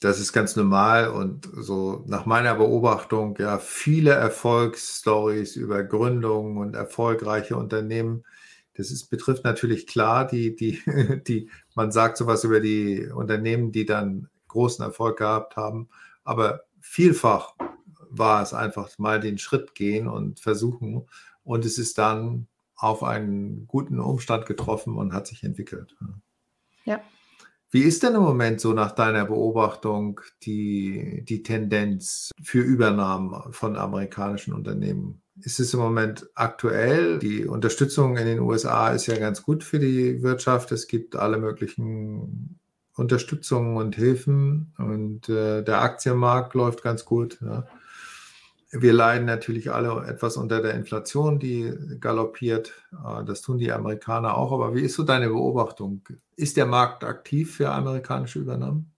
Das 0.00 0.20
ist 0.20 0.32
ganz 0.32 0.54
normal 0.54 1.08
und 1.08 1.48
so 1.56 2.04
nach 2.06 2.26
meiner 2.26 2.54
Beobachtung, 2.54 3.36
ja, 3.38 3.58
viele 3.58 4.10
Erfolgsstories 4.12 5.56
über 5.56 5.82
Gründungen 5.82 6.58
und 6.58 6.74
erfolgreiche 6.74 7.56
Unternehmen 7.56 8.24
das 8.76 8.90
ist, 8.90 9.08
betrifft 9.08 9.44
natürlich 9.44 9.86
klar 9.86 10.26
die, 10.26 10.54
die, 10.54 10.80
die, 11.26 11.50
man 11.74 11.92
sagt 11.92 12.16
sowas 12.16 12.44
über 12.44 12.60
die 12.60 13.06
Unternehmen, 13.06 13.72
die 13.72 13.86
dann 13.86 14.28
großen 14.48 14.84
Erfolg 14.84 15.18
gehabt 15.18 15.56
haben, 15.56 15.88
aber 16.24 16.62
vielfach 16.80 17.54
war 18.10 18.42
es 18.42 18.54
einfach 18.54 18.90
mal 18.98 19.20
den 19.20 19.38
Schritt 19.38 19.74
gehen 19.74 20.06
und 20.06 20.40
versuchen 20.40 21.06
und 21.42 21.64
es 21.64 21.78
ist 21.78 21.98
dann 21.98 22.46
auf 22.76 23.02
einen 23.02 23.66
guten 23.66 24.00
Umstand 24.00 24.46
getroffen 24.46 24.96
und 24.96 25.12
hat 25.12 25.26
sich 25.26 25.42
entwickelt. 25.42 25.96
Ja. 26.84 27.00
Wie 27.70 27.82
ist 27.82 28.04
denn 28.04 28.14
im 28.14 28.22
Moment 28.22 28.60
so 28.60 28.72
nach 28.72 28.92
deiner 28.92 29.24
Beobachtung 29.24 30.20
die, 30.44 31.24
die 31.28 31.42
Tendenz 31.42 32.30
für 32.40 32.60
Übernahmen 32.60 33.52
von 33.52 33.76
amerikanischen 33.76 34.54
Unternehmen? 34.54 35.23
Ist 35.40 35.58
es 35.58 35.74
im 35.74 35.80
Moment 35.80 36.28
aktuell? 36.34 37.18
Die 37.18 37.46
Unterstützung 37.46 38.16
in 38.16 38.26
den 38.26 38.40
USA 38.40 38.90
ist 38.90 39.06
ja 39.06 39.18
ganz 39.18 39.42
gut 39.42 39.64
für 39.64 39.78
die 39.80 40.22
Wirtschaft. 40.22 40.70
Es 40.70 40.86
gibt 40.86 41.16
alle 41.16 41.38
möglichen 41.38 42.60
Unterstützungen 42.96 43.76
und 43.76 43.96
Hilfen 43.96 44.72
und 44.78 45.28
äh, 45.28 45.62
der 45.62 45.82
Aktienmarkt 45.82 46.54
läuft 46.54 46.82
ganz 46.82 47.04
gut. 47.04 47.38
Ja. 47.40 47.66
Wir 48.70 48.92
leiden 48.92 49.26
natürlich 49.26 49.72
alle 49.72 50.06
etwas 50.06 50.36
unter 50.36 50.62
der 50.62 50.74
Inflation, 50.74 51.40
die 51.40 51.72
galoppiert. 52.00 52.72
Äh, 52.92 53.24
das 53.24 53.42
tun 53.42 53.58
die 53.58 53.72
Amerikaner 53.72 54.36
auch. 54.36 54.52
Aber 54.52 54.74
wie 54.74 54.82
ist 54.82 54.94
so 54.94 55.02
deine 55.02 55.28
Beobachtung? 55.28 56.02
Ist 56.36 56.56
der 56.56 56.66
Markt 56.66 57.02
aktiv 57.02 57.56
für 57.56 57.70
amerikanische 57.70 58.38
Übernahmen? 58.38 58.93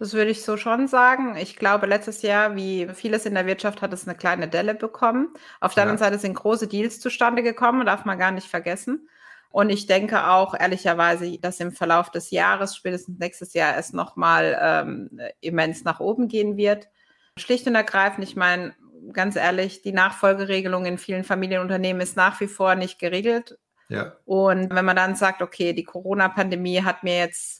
Das 0.00 0.14
würde 0.14 0.30
ich 0.30 0.42
so 0.42 0.56
schon 0.56 0.88
sagen. 0.88 1.36
Ich 1.36 1.56
glaube, 1.56 1.84
letztes 1.84 2.22
Jahr, 2.22 2.56
wie 2.56 2.88
vieles 2.94 3.26
in 3.26 3.34
der 3.34 3.44
Wirtschaft, 3.44 3.82
hat 3.82 3.92
es 3.92 4.08
eine 4.08 4.16
kleine 4.16 4.48
Delle 4.48 4.74
bekommen. 4.74 5.28
Auf 5.60 5.74
der 5.74 5.84
ja. 5.84 5.90
anderen 5.90 5.98
Seite 5.98 6.18
sind 6.18 6.32
große 6.32 6.68
Deals 6.68 7.00
zustande 7.00 7.42
gekommen, 7.42 7.84
darf 7.84 8.06
man 8.06 8.18
gar 8.18 8.30
nicht 8.30 8.48
vergessen. 8.48 9.10
Und 9.50 9.68
ich 9.68 9.86
denke 9.86 10.26
auch 10.28 10.58
ehrlicherweise, 10.58 11.38
dass 11.38 11.60
im 11.60 11.72
Verlauf 11.72 12.10
des 12.10 12.30
Jahres, 12.30 12.74
spätestens 12.74 13.18
nächstes 13.18 13.52
Jahr, 13.52 13.76
es 13.76 13.92
nochmal 13.92 14.58
ähm, 14.58 15.20
immens 15.42 15.84
nach 15.84 16.00
oben 16.00 16.28
gehen 16.28 16.56
wird. 16.56 16.88
Schlicht 17.36 17.66
und 17.66 17.74
ergreifend, 17.74 18.24
ich 18.24 18.36
meine, 18.36 18.74
ganz 19.12 19.36
ehrlich, 19.36 19.82
die 19.82 19.92
Nachfolgeregelung 19.92 20.86
in 20.86 20.96
vielen 20.96 21.24
Familienunternehmen 21.24 22.00
ist 22.00 22.16
nach 22.16 22.40
wie 22.40 22.46
vor 22.46 22.74
nicht 22.74 22.98
geregelt. 22.98 23.58
Ja. 23.90 24.14
Und 24.24 24.74
wenn 24.74 24.84
man 24.86 24.96
dann 24.96 25.14
sagt, 25.14 25.42
okay, 25.42 25.74
die 25.74 25.84
Corona-Pandemie 25.84 26.84
hat 26.84 27.02
mir 27.02 27.18
jetzt 27.18 27.59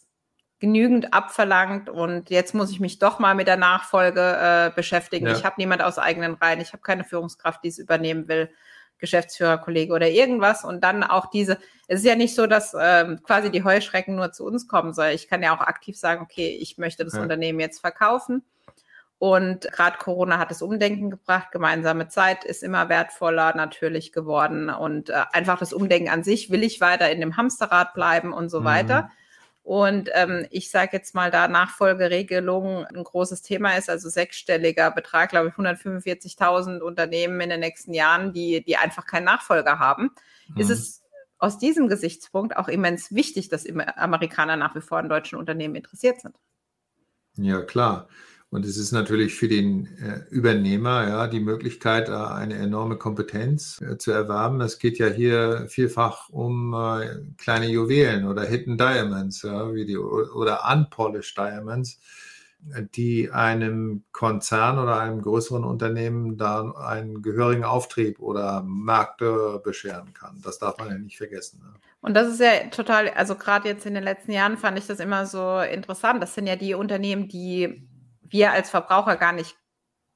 genügend 0.61 1.13
abverlangt 1.13 1.89
und 1.89 2.31
jetzt 2.31 2.55
muss 2.55 2.71
ich 2.71 2.81
mich 2.81 2.99
doch 2.99 3.19
mal 3.19 3.35
mit 3.35 3.49
der 3.49 3.57
Nachfolge 3.57 4.21
äh, 4.21 4.71
beschäftigen. 4.75 5.27
Ja. 5.27 5.33
Ich 5.33 5.45
habe 5.45 5.57
niemand 5.59 5.83
aus 5.83 5.99
eigenen 5.99 6.35
Reihen, 6.35 6.61
ich 6.61 6.73
habe 6.73 6.83
keine 6.83 7.05
Führungskraft, 7.05 7.65
die 7.65 7.69
es 7.69 7.79
übernehmen 7.79 8.29
will, 8.29 8.51
Geschäftsführer, 8.99 9.57
Kollege 9.59 9.95
oder 9.95 10.09
irgendwas. 10.09 10.63
Und 10.63 10.85
dann 10.85 11.03
auch 11.03 11.31
diese, 11.31 11.59
es 11.89 12.01
ist 12.01 12.07
ja 12.07 12.15
nicht 12.15 12.35
so, 12.35 12.47
dass 12.47 12.77
ähm, 12.79 13.23
quasi 13.23 13.51
die 13.51 13.65
Heuschrecken 13.65 14.17
nur 14.17 14.33
zu 14.33 14.45
uns 14.45 14.69
kommen 14.69 14.93
soll. 14.93 15.09
Ich 15.09 15.29
kann 15.29 15.43
ja 15.43 15.57
auch 15.57 15.63
aktiv 15.63 15.99
sagen, 15.99 16.23
okay, 16.23 16.59
ich 16.61 16.77
möchte 16.77 17.05
das 17.05 17.15
ja. 17.15 17.23
Unternehmen 17.23 17.59
jetzt 17.59 17.81
verkaufen 17.81 18.45
und 19.21 19.71
gerade 19.71 19.99
Corona 19.99 20.39
hat 20.39 20.51
das 20.51 20.63
Umdenken 20.63 21.11
gebracht. 21.11 21.53
Gemeinsame 21.53 22.09
Zeit 22.09 22.43
ist 22.43 22.63
immer 22.63 22.89
wertvoller 22.89 23.55
natürlich 23.55 24.13
geworden. 24.13 24.71
Und 24.71 25.11
äh, 25.11 25.25
einfach 25.33 25.59
das 25.59 25.75
Umdenken 25.75 26.09
an 26.09 26.25
sich, 26.25 26.51
will 26.51 26.63
ich 26.63 26.81
weiter 26.81 27.11
in 27.11 27.21
dem 27.21 27.37
Hamsterrad 27.37 27.93
bleiben 27.93 28.33
und 28.33 28.49
so 28.49 28.61
mhm. 28.61 28.65
weiter. 28.65 29.11
Und 29.63 30.11
ähm, 30.15 30.47
ich 30.51 30.71
sage 30.71 30.91
jetzt 30.93 31.15
mal, 31.15 31.31
da 31.31 31.47
Nachfolgeregelung 31.47 32.87
ein 32.87 33.05
großes 33.05 33.43
Thema 33.43 33.77
ist, 33.77 33.91
also 33.91 34.09
sechsstelliger 34.09 34.91
Betrag, 34.91 35.31
glaube 35.31 35.49
ich, 35.49 35.55
145.000 35.55 36.81
Unternehmen 36.81 37.41
in 37.41 37.51
den 37.51 37.61
nächsten 37.61 37.93
Jahren, 37.93 38.33
die, 38.33 38.65
die 38.65 38.77
einfach 38.77 39.07
keinen 39.07 39.25
Nachfolger 39.25 39.79
haben, 39.79 40.11
mhm. 40.49 40.61
ist 40.61 40.71
es 40.71 41.03
aus 41.39 41.59
diesem 41.59 41.89
Gesichtspunkt 41.89 42.57
auch 42.57 42.69
immens 42.69 43.15
wichtig, 43.15 43.49
dass 43.49 43.67
Amerikaner 43.97 44.57
nach 44.57 44.75
wie 44.75 44.81
vor 44.81 44.99
an 44.99 45.09
deutschen 45.09 45.39
Unternehmen 45.39 45.75
interessiert 45.75 46.21
sind. 46.21 46.37
Ja, 47.37 47.63
klar. 47.63 48.09
Und 48.53 48.67
es 48.67 48.77
ist 48.77 48.91
natürlich 48.91 49.35
für 49.35 49.47
den 49.47 49.87
äh, 49.99 50.23
Übernehmer 50.29 51.09
ja 51.09 51.27
die 51.29 51.39
Möglichkeit, 51.39 52.09
äh, 52.09 52.13
eine 52.13 52.57
enorme 52.57 52.97
Kompetenz 52.97 53.81
äh, 53.81 53.97
zu 53.97 54.11
erwerben. 54.11 54.61
Es 54.61 54.81
geht 54.81 54.99
ja 54.99 55.07
hier 55.07 55.67
vielfach 55.69 56.29
um 56.31 56.75
äh, 56.75 57.21
kleine 57.39 57.69
Juwelen 57.69 58.27
oder 58.27 58.43
Hidden 58.43 58.77
Diamonds, 58.77 59.43
ja, 59.43 59.73
wie 59.73 59.87
die, 59.87 59.97
oder 59.97 60.69
Unpolished 60.69 61.39
Diamonds, 61.39 62.01
die 62.95 63.31
einem 63.31 64.03
Konzern 64.11 64.81
oder 64.81 64.99
einem 64.99 65.23
größeren 65.23 65.65
Unternehmen 65.65 66.37
da 66.37 66.73
einen 66.73 67.23
gehörigen 67.23 67.65
Auftrieb 67.65 68.19
oder 68.19 68.63
Märkte 68.63 69.63
bescheren 69.65 70.13
kann. 70.13 70.41
Das 70.43 70.59
darf 70.59 70.77
man 70.77 70.89
ja 70.89 70.99
nicht 70.99 71.17
vergessen. 71.17 71.61
Ne? 71.63 71.73
Und 72.03 72.15
das 72.15 72.29
ist 72.29 72.41
ja 72.41 72.69
total, 72.71 73.11
also 73.11 73.35
gerade 73.35 73.69
jetzt 73.69 73.87
in 73.87 73.95
den 73.95 74.03
letzten 74.03 74.33
Jahren 74.33 74.59
fand 74.59 74.79
ich 74.79 74.87
das 74.87 75.01
immer 75.01 75.25
so 75.25 75.61
interessant. 75.61 76.23
Das 76.23 76.35
sind 76.35 76.47
ja 76.47 76.57
die 76.57 76.75
Unternehmen, 76.75 77.29
die 77.29 77.89
wir 78.31 78.53
als 78.53 78.71
Verbraucher 78.71 79.17
gar 79.17 79.33
nicht 79.33 79.57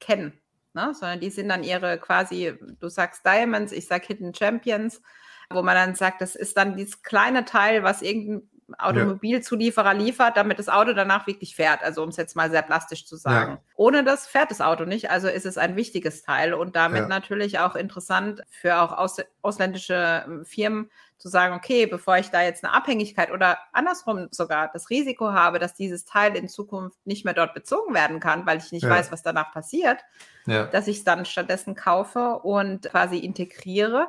kennen. 0.00 0.40
Ne? 0.72 0.92
Sondern 0.94 1.20
die 1.20 1.30
sind 1.30 1.48
dann 1.48 1.62
ihre 1.62 1.98
quasi, 1.98 2.54
du 2.80 2.88
sagst 2.88 3.24
Diamonds, 3.26 3.72
ich 3.72 3.86
sag 3.86 4.04
Hidden 4.04 4.34
Champions, 4.34 5.02
wo 5.50 5.62
man 5.62 5.74
dann 5.74 5.94
sagt, 5.94 6.20
das 6.20 6.34
ist 6.34 6.56
dann 6.56 6.76
dieses 6.76 7.02
kleine 7.02 7.44
Teil, 7.44 7.82
was 7.82 8.02
irgendein 8.02 8.48
Automobilzulieferer 8.78 9.94
liefert, 9.94 10.36
damit 10.36 10.58
das 10.58 10.68
Auto 10.68 10.92
danach 10.92 11.26
wirklich 11.26 11.54
fährt. 11.54 11.82
Also 11.82 12.02
um 12.02 12.08
es 12.08 12.16
jetzt 12.16 12.36
mal 12.36 12.50
sehr 12.50 12.62
plastisch 12.62 13.06
zu 13.06 13.16
sagen. 13.16 13.52
Ja. 13.52 13.58
Ohne 13.76 14.04
das 14.04 14.26
fährt 14.26 14.50
das 14.50 14.60
Auto 14.60 14.84
nicht. 14.84 15.10
Also 15.10 15.28
ist 15.28 15.46
es 15.46 15.58
ein 15.58 15.76
wichtiges 15.76 16.22
Teil 16.22 16.54
und 16.54 16.76
damit 16.76 17.02
ja. 17.02 17.08
natürlich 17.08 17.58
auch 17.58 17.76
interessant 17.76 18.42
für 18.48 18.78
auch 18.78 18.92
aus, 18.92 19.18
ausländische 19.42 20.24
ähm, 20.26 20.44
Firmen 20.44 20.90
zu 21.18 21.28
sagen, 21.28 21.54
okay, 21.54 21.86
bevor 21.86 22.18
ich 22.18 22.30
da 22.30 22.42
jetzt 22.42 22.64
eine 22.64 22.74
Abhängigkeit 22.74 23.30
oder 23.30 23.58
andersrum 23.72 24.28
sogar 24.30 24.70
das 24.72 24.90
Risiko 24.90 25.32
habe, 25.32 25.58
dass 25.58 25.74
dieses 25.74 26.04
Teil 26.04 26.36
in 26.36 26.48
Zukunft 26.48 26.98
nicht 27.06 27.24
mehr 27.24 27.34
dort 27.34 27.54
bezogen 27.54 27.94
werden 27.94 28.20
kann, 28.20 28.44
weil 28.46 28.58
ich 28.58 28.72
nicht 28.72 28.82
ja. 28.82 28.90
weiß, 28.90 29.10
was 29.10 29.22
danach 29.22 29.52
passiert, 29.52 30.00
dass 30.44 30.86
ich 30.86 30.98
es 30.98 31.04
dann 31.04 31.24
stattdessen 31.24 31.74
kaufe 31.74 32.40
und 32.40 32.90
quasi 32.90 33.18
integriere 33.18 34.08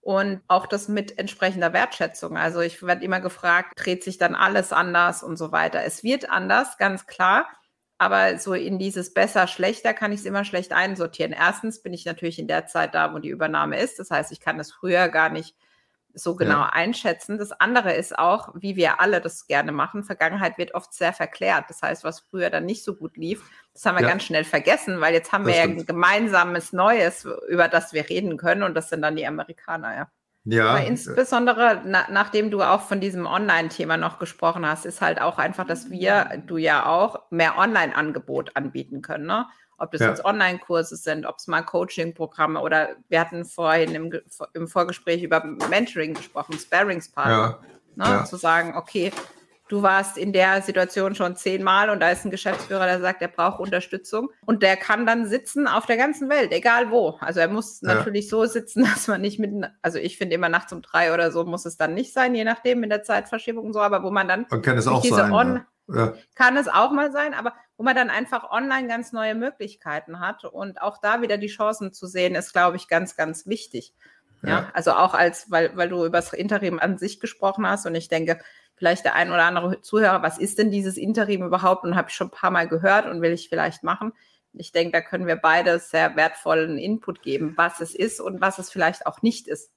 und 0.00 0.40
auch 0.48 0.66
das 0.66 0.88
mit 0.88 1.18
entsprechender 1.18 1.72
Wertschätzung. 1.72 2.36
Also 2.36 2.60
ich 2.60 2.82
werde 2.82 3.04
immer 3.04 3.20
gefragt, 3.20 3.72
dreht 3.76 4.02
sich 4.02 4.18
dann 4.18 4.34
alles 4.34 4.72
anders 4.72 5.22
und 5.22 5.36
so 5.36 5.52
weiter. 5.52 5.84
Es 5.84 6.02
wird 6.02 6.30
anders, 6.30 6.78
ganz 6.78 7.06
klar. 7.06 7.46
Aber 7.98 8.38
so 8.38 8.54
in 8.54 8.78
dieses 8.78 9.12
besser, 9.12 9.46
schlechter 9.46 9.92
kann 9.92 10.10
ich 10.10 10.20
es 10.20 10.26
immer 10.26 10.44
schlecht 10.46 10.72
einsortieren. 10.72 11.32
Erstens 11.32 11.82
bin 11.82 11.92
ich 11.92 12.06
natürlich 12.06 12.38
in 12.38 12.48
der 12.48 12.66
Zeit 12.66 12.94
da, 12.94 13.12
wo 13.12 13.18
die 13.18 13.28
Übernahme 13.28 13.78
ist. 13.78 13.98
Das 13.98 14.10
heißt, 14.10 14.32
ich 14.32 14.40
kann 14.40 14.58
es 14.58 14.72
früher 14.72 15.08
gar 15.08 15.28
nicht 15.28 15.54
so 16.14 16.36
genau 16.36 16.60
ja. 16.60 16.70
einschätzen. 16.72 17.38
Das 17.38 17.52
andere 17.52 17.94
ist 17.94 18.18
auch, 18.18 18.50
wie 18.54 18.76
wir 18.76 19.00
alle 19.00 19.20
das 19.20 19.46
gerne 19.46 19.72
machen, 19.72 20.04
Vergangenheit 20.04 20.58
wird 20.58 20.74
oft 20.74 20.92
sehr 20.92 21.12
verklärt. 21.12 21.64
Das 21.68 21.82
heißt, 21.82 22.04
was 22.04 22.20
früher 22.20 22.50
dann 22.50 22.66
nicht 22.66 22.84
so 22.84 22.94
gut 22.94 23.16
lief, 23.16 23.42
das 23.72 23.86
haben 23.86 23.96
wir 23.96 24.02
ja. 24.02 24.08
ganz 24.08 24.24
schnell 24.24 24.44
vergessen, 24.44 25.00
weil 25.00 25.14
jetzt 25.14 25.32
haben 25.32 25.44
das 25.44 25.54
wir 25.54 25.62
stimmt. 25.62 25.76
ja 25.76 25.82
ein 25.82 25.86
gemeinsames 25.86 26.72
Neues, 26.72 27.26
über 27.48 27.68
das 27.68 27.92
wir 27.92 28.08
reden 28.08 28.36
können 28.36 28.62
und 28.62 28.74
das 28.74 28.88
sind 28.88 29.02
dann 29.02 29.16
die 29.16 29.26
Amerikaner, 29.26 29.96
ja. 29.96 30.10
Ja. 30.44 30.70
Aber 30.70 30.86
insbesondere, 30.86 31.82
na, 31.84 32.06
nachdem 32.10 32.50
du 32.50 32.62
auch 32.62 32.80
von 32.80 33.00
diesem 33.00 33.26
Online-Thema 33.26 33.98
noch 33.98 34.18
gesprochen 34.18 34.66
hast, 34.66 34.86
ist 34.86 35.02
halt 35.02 35.20
auch 35.20 35.38
einfach, 35.38 35.66
dass 35.66 35.90
wir, 35.90 36.42
du 36.46 36.56
ja 36.56 36.86
auch, 36.86 37.30
mehr 37.30 37.58
Online-Angebot 37.58 38.56
anbieten 38.56 39.02
können. 39.02 39.26
Ne? 39.26 39.46
Ob 39.80 39.90
das 39.92 40.02
ja. 40.02 40.08
jetzt 40.08 40.24
Online-Kurse 40.24 40.96
sind, 40.96 41.26
ob 41.26 41.38
es 41.38 41.46
mal 41.46 41.62
Coaching-Programme 41.62 42.60
oder 42.60 42.90
wir 43.08 43.20
hatten 43.20 43.44
vorhin 43.44 43.94
im, 43.94 44.12
im 44.52 44.68
Vorgespräch 44.68 45.22
über 45.22 45.42
Mentoring 45.68 46.14
gesprochen, 46.14 46.58
Sparringspartner. 46.58 47.60
Ja. 47.96 48.04
Ne? 48.04 48.04
Ja. 48.04 48.24
Zu 48.24 48.36
sagen, 48.36 48.76
okay, 48.76 49.10
du 49.68 49.82
warst 49.82 50.18
in 50.18 50.32
der 50.32 50.62
Situation 50.62 51.14
schon 51.14 51.36
zehnmal 51.36 51.90
und 51.90 52.00
da 52.00 52.10
ist 52.10 52.24
ein 52.24 52.30
Geschäftsführer, 52.30 52.86
der 52.86 53.00
sagt, 53.00 53.22
er 53.22 53.28
braucht 53.28 53.60
Unterstützung 53.60 54.30
und 54.44 54.62
der 54.62 54.76
kann 54.76 55.06
dann 55.06 55.26
sitzen 55.26 55.66
auf 55.66 55.86
der 55.86 55.96
ganzen 55.96 56.28
Welt, 56.28 56.52
egal 56.52 56.90
wo. 56.90 57.16
Also 57.20 57.40
er 57.40 57.48
muss 57.48 57.80
ja. 57.80 57.94
natürlich 57.94 58.28
so 58.28 58.44
sitzen, 58.44 58.84
dass 58.94 59.08
man 59.08 59.20
nicht 59.20 59.38
mit, 59.38 59.52
also 59.80 59.98
ich 59.98 60.18
finde 60.18 60.34
immer 60.34 60.48
nachts 60.48 60.72
um 60.72 60.82
drei 60.82 61.14
oder 61.14 61.32
so 61.32 61.44
muss 61.44 61.64
es 61.64 61.76
dann 61.76 61.94
nicht 61.94 62.12
sein, 62.12 62.34
je 62.34 62.44
nachdem 62.44 62.80
mit 62.80 62.90
der 62.90 63.02
Zeitverschiebung 63.02 63.66
und 63.66 63.72
so, 63.72 63.80
aber 63.80 64.02
wo 64.02 64.10
man 64.10 64.28
dann 64.28 64.46
man 64.50 64.62
kann 64.62 64.76
es 64.76 64.86
auch 64.86 65.04
sein, 65.04 65.32
On 65.32 65.64
ja. 65.92 66.14
Kann 66.34 66.56
es 66.56 66.68
auch 66.68 66.92
mal 66.92 67.10
sein, 67.10 67.34
aber 67.34 67.52
wo 67.80 67.84
man 67.84 67.96
dann 67.96 68.10
einfach 68.10 68.50
online 68.50 68.88
ganz 68.88 69.10
neue 69.12 69.34
Möglichkeiten 69.34 70.20
hat 70.20 70.44
und 70.44 70.82
auch 70.82 70.98
da 70.98 71.22
wieder 71.22 71.38
die 71.38 71.46
Chancen 71.46 71.94
zu 71.94 72.06
sehen, 72.06 72.34
ist, 72.34 72.52
glaube 72.52 72.76
ich, 72.76 72.88
ganz, 72.88 73.16
ganz 73.16 73.46
wichtig. 73.46 73.94
Ja, 74.42 74.48
ja 74.50 74.70
also 74.74 74.92
auch 74.92 75.14
als, 75.14 75.50
weil, 75.50 75.74
weil 75.78 75.88
du 75.88 76.04
über 76.04 76.18
das 76.18 76.34
Interim 76.34 76.78
an 76.78 76.98
sich 76.98 77.20
gesprochen 77.20 77.66
hast 77.66 77.86
und 77.86 77.94
ich 77.94 78.08
denke, 78.08 78.38
vielleicht 78.76 79.06
der 79.06 79.14
ein 79.14 79.30
oder 79.30 79.44
andere 79.44 79.80
Zuhörer, 79.80 80.22
was 80.22 80.36
ist 80.36 80.58
denn 80.58 80.70
dieses 80.70 80.98
Interim 80.98 81.42
überhaupt 81.42 81.84
und 81.84 81.96
habe 81.96 82.10
ich 82.10 82.14
schon 82.14 82.26
ein 82.26 82.32
paar 82.32 82.50
Mal 82.50 82.68
gehört 82.68 83.06
und 83.06 83.22
will 83.22 83.32
ich 83.32 83.48
vielleicht 83.48 83.82
machen. 83.82 84.12
Ich 84.52 84.72
denke, 84.72 84.92
da 84.92 85.00
können 85.00 85.26
wir 85.26 85.36
beide 85.36 85.78
sehr 85.78 86.16
wertvollen 86.16 86.76
Input 86.76 87.22
geben, 87.22 87.54
was 87.56 87.80
es 87.80 87.94
ist 87.94 88.20
und 88.20 88.42
was 88.42 88.58
es 88.58 88.70
vielleicht 88.70 89.06
auch 89.06 89.22
nicht 89.22 89.48
ist. 89.48 89.72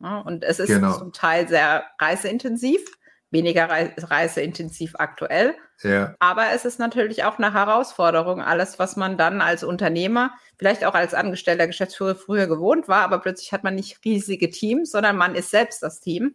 Ja, 0.00 0.18
und 0.18 0.42
es 0.42 0.58
ist 0.58 0.70
genau. 0.70 0.98
zum 0.98 1.12
Teil 1.12 1.46
sehr 1.46 1.84
reiseintensiv 2.00 2.97
weniger 3.30 3.68
reiseintensiv 3.68 4.94
aktuell. 4.98 5.54
Ja. 5.82 6.14
Aber 6.18 6.46
es 6.54 6.64
ist 6.64 6.78
natürlich 6.78 7.24
auch 7.24 7.38
eine 7.38 7.52
Herausforderung, 7.52 8.42
alles, 8.42 8.78
was 8.78 8.96
man 8.96 9.16
dann 9.16 9.40
als 9.40 9.62
Unternehmer, 9.62 10.32
vielleicht 10.56 10.84
auch 10.84 10.94
als 10.94 11.14
angestellter 11.14 11.66
Geschäftsführer 11.66 12.14
früher 12.16 12.46
gewohnt 12.46 12.88
war, 12.88 13.02
aber 13.02 13.18
plötzlich 13.20 13.52
hat 13.52 13.64
man 13.64 13.74
nicht 13.74 14.04
riesige 14.04 14.50
Teams, 14.50 14.90
sondern 14.90 15.16
man 15.16 15.34
ist 15.34 15.50
selbst 15.50 15.82
das 15.82 16.00
Team. 16.00 16.34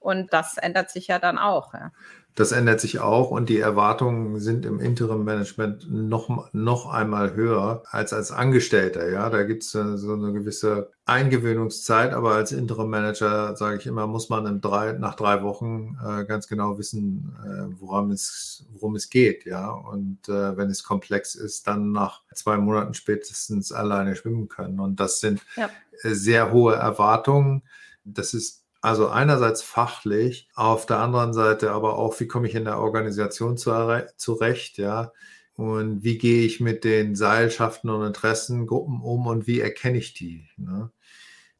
Und 0.00 0.32
das 0.32 0.56
ändert 0.56 0.90
sich 0.90 1.08
ja 1.08 1.18
dann 1.18 1.36
auch. 1.36 1.74
Ja. 1.74 1.92
Das 2.36 2.52
ändert 2.52 2.80
sich 2.80 3.00
auch 3.00 3.30
und 3.30 3.48
die 3.48 3.58
Erwartungen 3.58 4.38
sind 4.38 4.64
im 4.64 4.78
Interim-Management 4.78 5.90
noch, 5.90 6.52
noch 6.52 6.86
einmal 6.86 7.34
höher 7.34 7.82
als 7.90 8.12
als 8.12 8.30
Angestellter. 8.30 9.10
Ja, 9.10 9.30
da 9.30 9.42
gibt 9.42 9.64
es 9.64 9.72
so 9.72 10.12
eine 10.12 10.32
gewisse 10.32 10.90
Eingewöhnungszeit, 11.06 12.12
aber 12.12 12.34
als 12.34 12.52
Interim-Manager, 12.52 13.56
sage 13.56 13.78
ich 13.78 13.86
immer, 13.86 14.06
muss 14.06 14.28
man 14.28 14.60
drei, 14.60 14.92
nach 14.92 15.16
drei 15.16 15.42
Wochen 15.42 15.98
äh, 16.06 16.24
ganz 16.24 16.46
genau 16.46 16.78
wissen, 16.78 17.36
äh, 17.44 17.74
worum, 17.80 18.12
es, 18.12 18.64
worum 18.74 18.94
es 18.94 19.10
geht. 19.10 19.44
Ja, 19.44 19.70
und 19.70 20.28
äh, 20.28 20.56
wenn 20.56 20.70
es 20.70 20.84
komplex 20.84 21.34
ist, 21.34 21.66
dann 21.66 21.90
nach 21.90 22.22
zwei 22.32 22.58
Monaten 22.58 22.94
spätestens 22.94 23.72
alleine 23.72 24.14
schwimmen 24.14 24.48
können. 24.48 24.78
Und 24.78 25.00
das 25.00 25.18
sind 25.18 25.42
ja. 25.56 25.68
sehr 26.04 26.52
hohe 26.52 26.76
Erwartungen. 26.76 27.62
Das 28.04 28.32
ist 28.32 28.59
also 28.80 29.08
einerseits 29.08 29.62
fachlich, 29.62 30.48
auf 30.54 30.86
der 30.86 30.98
anderen 30.98 31.32
Seite 31.32 31.72
aber 31.72 31.98
auch, 31.98 32.18
wie 32.20 32.26
komme 32.26 32.48
ich 32.48 32.54
in 32.54 32.64
der 32.64 32.78
Organisation 32.78 33.56
zurecht, 33.58 34.78
ja. 34.78 35.12
Und 35.54 36.02
wie 36.02 36.16
gehe 36.16 36.46
ich 36.46 36.60
mit 36.60 36.84
den 36.84 37.14
Seilschaften 37.14 37.90
und 37.90 38.06
Interessengruppen 38.06 39.02
um 39.02 39.26
und 39.26 39.46
wie 39.46 39.60
erkenne 39.60 39.98
ich 39.98 40.14
die? 40.14 40.48
Ne? 40.56 40.90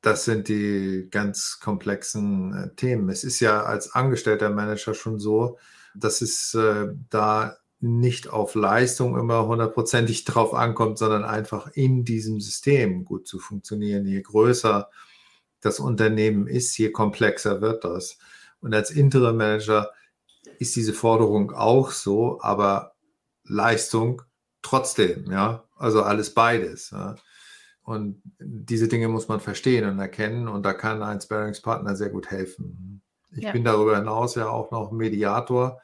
Das 0.00 0.24
sind 0.24 0.48
die 0.48 1.08
ganz 1.10 1.58
komplexen 1.60 2.54
äh, 2.54 2.74
Themen. 2.76 3.10
Es 3.10 3.24
ist 3.24 3.40
ja 3.40 3.62
als 3.62 3.92
angestellter 3.92 4.48
Manager 4.48 4.94
schon 4.94 5.18
so, 5.18 5.58
dass 5.94 6.22
es 6.22 6.54
äh, 6.54 6.88
da 7.10 7.58
nicht 7.80 8.28
auf 8.30 8.54
Leistung 8.54 9.18
immer 9.18 9.46
hundertprozentig 9.46 10.24
drauf 10.24 10.54
ankommt, 10.54 10.96
sondern 10.96 11.24
einfach 11.24 11.70
in 11.74 12.04
diesem 12.04 12.40
System 12.40 13.04
gut 13.04 13.26
zu 13.26 13.38
funktionieren. 13.38 14.06
Je 14.06 14.22
größer 14.22 14.88
das 15.60 15.80
Unternehmen 15.80 16.46
ist, 16.46 16.76
je 16.78 16.90
komplexer 16.90 17.60
wird 17.60 17.84
das. 17.84 18.18
Und 18.60 18.74
als 18.74 18.90
Interim 18.90 19.36
Manager 19.36 19.90
ist 20.58 20.76
diese 20.76 20.92
Forderung 20.92 21.52
auch 21.52 21.90
so, 21.90 22.40
aber 22.42 22.92
Leistung 23.44 24.22
trotzdem, 24.62 25.30
ja. 25.30 25.64
Also 25.76 26.02
alles 26.02 26.34
beides. 26.34 26.90
Ja? 26.90 27.16
Und 27.82 28.22
diese 28.38 28.88
Dinge 28.88 29.08
muss 29.08 29.28
man 29.28 29.40
verstehen 29.40 29.88
und 29.88 29.98
erkennen 29.98 30.48
und 30.48 30.64
da 30.64 30.74
kann 30.74 31.02
ein 31.02 31.20
Sparingspartner 31.20 31.96
sehr 31.96 32.10
gut 32.10 32.30
helfen. 32.30 33.02
Ich 33.32 33.44
ja. 33.44 33.52
bin 33.52 33.64
darüber 33.64 33.96
hinaus 33.96 34.34
ja 34.34 34.48
auch 34.48 34.70
noch 34.70 34.92
Mediator 34.92 35.80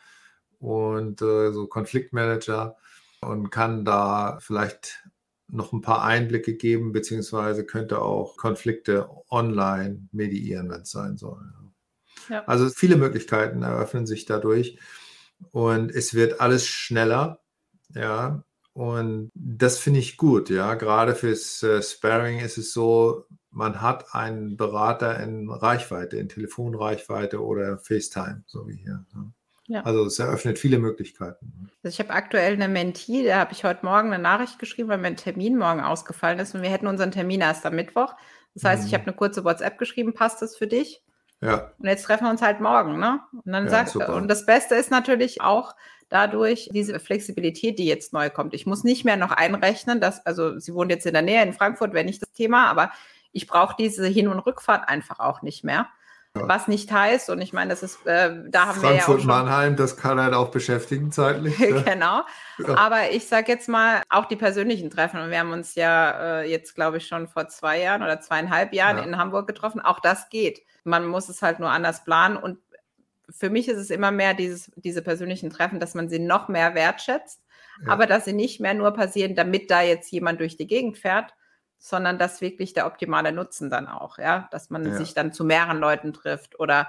und 0.58 1.22
äh, 1.22 1.52
so 1.52 1.66
Konfliktmanager 1.66 2.76
und 3.20 3.50
kann 3.50 3.84
da 3.84 4.38
vielleicht 4.40 5.05
noch 5.48 5.72
ein 5.72 5.80
paar 5.80 6.02
Einblicke 6.02 6.54
geben, 6.54 6.92
beziehungsweise 6.92 7.64
könnte 7.64 8.02
auch 8.02 8.36
Konflikte 8.36 9.08
online 9.30 10.08
mediieren, 10.12 10.70
wenn 10.70 10.82
es 10.82 10.90
sein 10.90 11.16
soll. 11.16 11.40
Ja. 12.28 12.44
Also 12.46 12.68
viele 12.68 12.96
Möglichkeiten 12.96 13.62
eröffnen 13.62 14.06
sich 14.06 14.24
dadurch 14.24 14.78
und 15.52 15.94
es 15.94 16.14
wird 16.14 16.40
alles 16.40 16.66
schneller, 16.66 17.40
ja. 17.94 18.42
Und 18.72 19.30
das 19.34 19.78
finde 19.78 20.00
ich 20.00 20.18
gut, 20.18 20.50
ja. 20.50 20.74
Gerade 20.74 21.14
fürs 21.14 21.62
äh, 21.62 21.82
Sparring 21.82 22.40
ist 22.40 22.58
es 22.58 22.72
so, 22.72 23.24
man 23.50 23.80
hat 23.80 24.14
einen 24.14 24.58
Berater 24.58 25.18
in 25.22 25.48
Reichweite, 25.48 26.18
in 26.18 26.28
Telefonreichweite 26.28 27.42
oder 27.42 27.78
FaceTime, 27.78 28.42
so 28.46 28.68
wie 28.68 28.76
hier. 28.76 29.06
Ja. 29.14 29.32
Ja. 29.68 29.82
Also 29.82 30.04
es 30.06 30.18
eröffnet 30.18 30.58
viele 30.58 30.78
Möglichkeiten. 30.78 31.70
Also 31.82 31.94
ich 31.94 31.98
habe 31.98 32.14
aktuell 32.14 32.52
eine 32.52 32.68
Mentee, 32.68 33.24
da 33.24 33.38
habe 33.40 33.52
ich 33.52 33.64
heute 33.64 33.84
Morgen 33.84 34.12
eine 34.12 34.22
Nachricht 34.22 34.58
geschrieben, 34.58 34.88
weil 34.88 34.98
mein 34.98 35.16
Termin 35.16 35.56
morgen 35.56 35.80
ausgefallen 35.80 36.38
ist 36.38 36.54
und 36.54 36.62
wir 36.62 36.70
hätten 36.70 36.86
unseren 36.86 37.10
Termin 37.10 37.40
erst 37.40 37.66
am 37.66 37.74
Mittwoch. 37.74 38.14
Das 38.54 38.64
heißt, 38.64 38.82
mhm. 38.82 38.88
ich 38.88 38.94
habe 38.94 39.04
eine 39.04 39.14
kurze 39.14 39.44
WhatsApp 39.44 39.78
geschrieben, 39.78 40.14
passt 40.14 40.40
das 40.40 40.56
für 40.56 40.66
dich? 40.66 41.02
Ja. 41.40 41.72
Und 41.78 41.86
jetzt 41.86 42.04
treffen 42.04 42.24
wir 42.24 42.30
uns 42.30 42.42
halt 42.42 42.60
morgen, 42.60 42.98
ne? 42.98 43.20
Und 43.32 43.52
dann 43.52 43.64
ja, 43.64 43.70
sagt, 43.70 43.90
super. 43.90 44.14
und 44.14 44.28
das 44.28 44.46
Beste 44.46 44.74
ist 44.74 44.90
natürlich 44.90 45.42
auch 45.42 45.74
dadurch 46.08 46.70
diese 46.72 46.98
Flexibilität, 47.00 47.78
die 47.78 47.86
jetzt 47.86 48.12
neu 48.12 48.30
kommt. 48.30 48.54
Ich 48.54 48.64
muss 48.64 48.84
nicht 48.84 49.04
mehr 49.04 49.16
noch 49.16 49.32
einrechnen, 49.32 50.00
dass, 50.00 50.24
also 50.24 50.58
sie 50.58 50.72
wohnt 50.72 50.90
jetzt 50.90 51.06
in 51.06 51.12
der 51.12 51.22
Nähe 51.22 51.42
in 51.42 51.52
Frankfurt, 51.52 51.92
wäre 51.92 52.04
nicht 52.04 52.22
das 52.22 52.32
Thema, 52.32 52.68
aber 52.68 52.92
ich 53.32 53.46
brauche 53.46 53.74
diese 53.78 54.06
Hin- 54.06 54.28
und 54.28 54.38
Rückfahrt 54.38 54.88
einfach 54.88 55.18
auch 55.18 55.42
nicht 55.42 55.64
mehr. 55.64 55.88
Was 56.42 56.68
nicht 56.68 56.92
heißt, 56.92 57.30
und 57.30 57.40
ich 57.40 57.52
meine, 57.52 57.70
das 57.70 57.82
ist, 57.82 58.06
äh, 58.06 58.34
da 58.48 58.66
haben 58.66 58.80
Frankfurt, 58.80 58.82
wir 58.82 58.94
ja 58.94 59.02
auch 59.02 59.18
schon, 59.18 59.26
Mannheim, 59.26 59.76
das 59.76 59.96
kann 59.96 60.20
halt 60.20 60.34
auch 60.34 60.50
beschäftigen 60.50 61.12
zeitlich. 61.12 61.58
Ne? 61.66 61.82
genau. 61.82 62.22
Ja. 62.58 62.76
Aber 62.76 63.10
ich 63.10 63.26
sage 63.26 63.50
jetzt 63.50 63.68
mal, 63.68 64.02
auch 64.08 64.26
die 64.26 64.36
persönlichen 64.36 64.90
Treffen, 64.90 65.20
und 65.20 65.30
wir 65.30 65.38
haben 65.38 65.52
uns 65.52 65.74
ja 65.74 66.40
äh, 66.40 66.50
jetzt, 66.50 66.74
glaube 66.74 66.98
ich, 66.98 67.06
schon 67.06 67.28
vor 67.28 67.48
zwei 67.48 67.80
Jahren 67.80 68.02
oder 68.02 68.20
zweieinhalb 68.20 68.72
Jahren 68.72 68.98
ja. 68.98 69.04
in 69.04 69.16
Hamburg 69.16 69.46
getroffen, 69.46 69.80
auch 69.80 70.00
das 70.00 70.28
geht. 70.28 70.62
Man 70.84 71.06
muss 71.06 71.28
es 71.28 71.42
halt 71.42 71.58
nur 71.58 71.70
anders 71.70 72.04
planen 72.04 72.36
und 72.36 72.58
für 73.30 73.50
mich 73.50 73.68
ist 73.68 73.78
es 73.78 73.90
immer 73.90 74.10
mehr 74.10 74.34
dieses, 74.34 74.70
diese 74.76 75.02
persönlichen 75.02 75.50
Treffen, 75.50 75.80
dass 75.80 75.94
man 75.94 76.08
sie 76.08 76.18
noch 76.18 76.48
mehr 76.48 76.74
wertschätzt, 76.74 77.42
ja. 77.84 77.92
aber 77.92 78.06
dass 78.06 78.24
sie 78.24 78.32
nicht 78.32 78.60
mehr 78.60 78.74
nur 78.74 78.92
passieren, 78.92 79.34
damit 79.34 79.70
da 79.70 79.82
jetzt 79.82 80.10
jemand 80.12 80.40
durch 80.40 80.56
die 80.56 80.66
Gegend 80.66 80.98
fährt, 80.98 81.32
sondern 81.78 82.18
dass 82.18 82.40
wirklich 82.40 82.72
der 82.72 82.86
optimale 82.86 83.32
Nutzen 83.32 83.70
dann 83.70 83.86
auch, 83.86 84.18
ja, 84.18 84.48
dass 84.50 84.70
man 84.70 84.86
ja. 84.86 84.94
sich 84.94 85.14
dann 85.14 85.32
zu 85.32 85.44
mehreren 85.44 85.78
Leuten 85.78 86.12
trifft 86.12 86.58
oder 86.58 86.88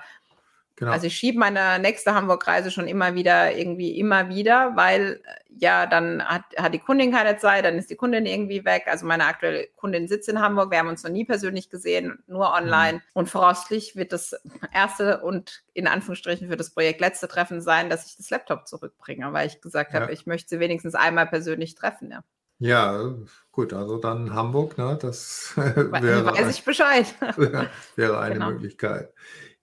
Genau. 0.78 0.92
Also 0.92 1.08
ich 1.08 1.18
schiebe 1.18 1.40
meine 1.40 1.80
nächste 1.80 2.14
Hamburg-Reise 2.14 2.70
schon 2.70 2.88
immer 2.88 3.16
wieder, 3.16 3.56
irgendwie 3.56 3.98
immer 3.98 4.30
wieder, 4.30 4.76
weil 4.76 5.24
äh, 5.24 5.56
ja, 5.58 5.88
dann 5.88 6.24
hat, 6.24 6.44
hat 6.56 6.72
die 6.72 6.80
Kundin 6.80 7.12
keine 7.12 7.38
Zeit, 7.38 7.66
dann 7.66 7.80
ist 7.80 7.90
die 7.90 7.96
Kundin 7.96 8.28
irgendwie 8.28 8.64
weg. 8.64 8.84
Also 8.86 9.08
meine 9.08 9.26
aktuelle 9.26 9.70
Kundin 9.76 10.08
sitzt 10.08 10.30
in 10.30 10.40
Hamburg, 10.40 10.70
wir 10.70 10.78
haben 10.78 10.88
uns 10.88 11.04
noch 11.04 11.10
nie 11.10 11.26
persönlich 11.26 11.72
gesehen, 11.72 12.20
nur 12.28 12.54
online. 12.54 13.00
Mhm. 13.00 13.02
Und 13.14 13.28
voraussichtlich 13.28 13.96
wird 13.96 14.14
das 14.14 14.40
erste 14.72 15.22
und 15.22 15.64
in 15.74 15.88
Anführungsstrichen 15.88 16.48
für 16.48 16.58
das 16.58 16.70
Projekt 16.70 17.02
letzte 17.02 17.28
Treffen 17.28 17.60
sein, 17.60 17.90
dass 17.90 18.06
ich 18.06 18.16
das 18.16 18.30
Laptop 18.30 18.68
zurückbringe, 18.68 19.34
weil 19.34 19.48
ich 19.48 19.62
gesagt 19.62 19.96
ja. 19.96 20.02
habe, 20.02 20.14
ich 20.14 20.28
möchte 20.28 20.48
sie 20.50 20.60
wenigstens 20.60 20.94
einmal 20.94 21.26
persönlich 21.26 21.74
treffen. 21.74 22.12
Ja. 22.12 22.24
Ja, 22.60 23.14
gut, 23.52 23.74
also 23.74 23.98
dann 23.98 24.34
Hamburg, 24.34 24.78
ne? 24.78 24.98
Das 25.00 25.54
wäre, 25.56 26.26
Weiß 26.26 26.50
ich 26.50 26.64
Bescheid. 26.64 27.06
wäre 27.96 28.20
eine 28.20 28.34
genau. 28.34 28.52
Möglichkeit. 28.52 29.14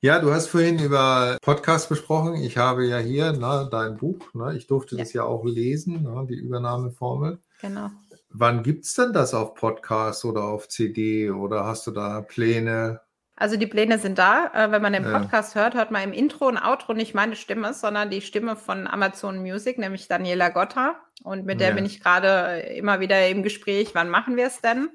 Ja, 0.00 0.20
du 0.20 0.32
hast 0.32 0.48
vorhin 0.48 0.78
über 0.78 1.38
Podcast 1.40 1.88
besprochen. 1.88 2.34
Ich 2.34 2.58
habe 2.58 2.86
ja 2.86 2.98
hier 2.98 3.32
ne, 3.32 3.68
dein 3.70 3.96
Buch. 3.96 4.34
Ne? 4.34 4.54
Ich 4.56 4.66
durfte 4.66 4.96
ja. 4.96 5.02
das 5.02 5.12
ja 5.12 5.24
auch 5.24 5.44
lesen, 5.44 6.02
ne, 6.02 6.26
die 6.28 6.34
Übernahmeformel. 6.34 7.40
Genau. 7.60 7.90
Wann 8.28 8.62
gibt 8.62 8.84
es 8.84 8.94
denn 8.94 9.12
das 9.12 9.32
auf 9.32 9.54
Podcast 9.54 10.24
oder 10.24 10.44
auf 10.44 10.68
CD 10.68 11.30
oder 11.30 11.64
hast 11.64 11.86
du 11.86 11.90
da 11.90 12.20
Pläne? 12.20 13.00
Also 13.36 13.56
die 13.56 13.66
Pläne 13.66 13.98
sind 13.98 14.18
da. 14.18 14.50
Äh, 14.54 14.70
wenn 14.70 14.82
man 14.82 14.92
den 14.92 15.04
Podcast 15.04 15.54
ja. 15.54 15.62
hört, 15.62 15.74
hört 15.74 15.90
man 15.90 16.02
im 16.02 16.12
Intro 16.12 16.46
und 16.46 16.58
Outro 16.58 16.92
nicht 16.92 17.14
meine 17.14 17.34
Stimme, 17.36 17.74
sondern 17.74 18.10
die 18.10 18.20
Stimme 18.20 18.54
von 18.54 18.86
Amazon 18.86 19.38
Music, 19.38 19.78
nämlich 19.78 20.06
Daniela 20.06 20.50
Gotta. 20.50 20.94
Und 21.24 21.44
mit 21.44 21.60
der 21.60 21.70
ja. 21.70 21.74
bin 21.74 21.84
ich 21.84 22.00
gerade 22.00 22.60
immer 22.60 23.00
wieder 23.00 23.28
im 23.28 23.42
Gespräch, 23.42 23.94
wann 23.94 24.08
machen 24.08 24.36
wir 24.36 24.46
es 24.46 24.60
denn? 24.60 24.88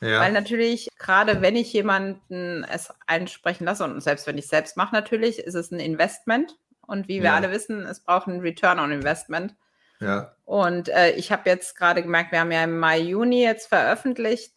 Ja. 0.00 0.20
Weil 0.20 0.32
natürlich, 0.32 0.88
gerade 0.98 1.42
wenn 1.42 1.54
ich 1.54 1.72
jemanden 1.72 2.64
es 2.64 2.92
einsprechen 3.06 3.66
lasse, 3.66 3.84
und 3.84 4.00
selbst 4.02 4.26
wenn 4.26 4.38
ich 4.38 4.44
es 4.44 4.50
selbst 4.50 4.76
mache, 4.76 4.94
natürlich, 4.94 5.38
ist 5.38 5.54
es 5.54 5.70
ein 5.70 5.78
Investment. 5.78 6.56
Und 6.80 7.08
wie 7.08 7.22
wir 7.22 7.32
alle 7.34 7.50
wissen, 7.50 7.86
es 7.86 8.00
braucht 8.00 8.26
ein 8.26 8.40
Return 8.40 8.80
on 8.80 8.90
Investment. 8.90 9.54
Ja. 10.00 10.34
Und 10.44 10.88
äh, 10.88 11.12
ich 11.12 11.30
habe 11.30 11.48
jetzt 11.48 11.76
gerade 11.76 12.02
gemerkt, 12.02 12.32
wir 12.32 12.40
haben 12.40 12.50
ja 12.50 12.64
im 12.64 12.78
Mai, 12.78 12.98
Juni 12.98 13.42
jetzt 13.42 13.68
veröffentlicht 13.68 14.52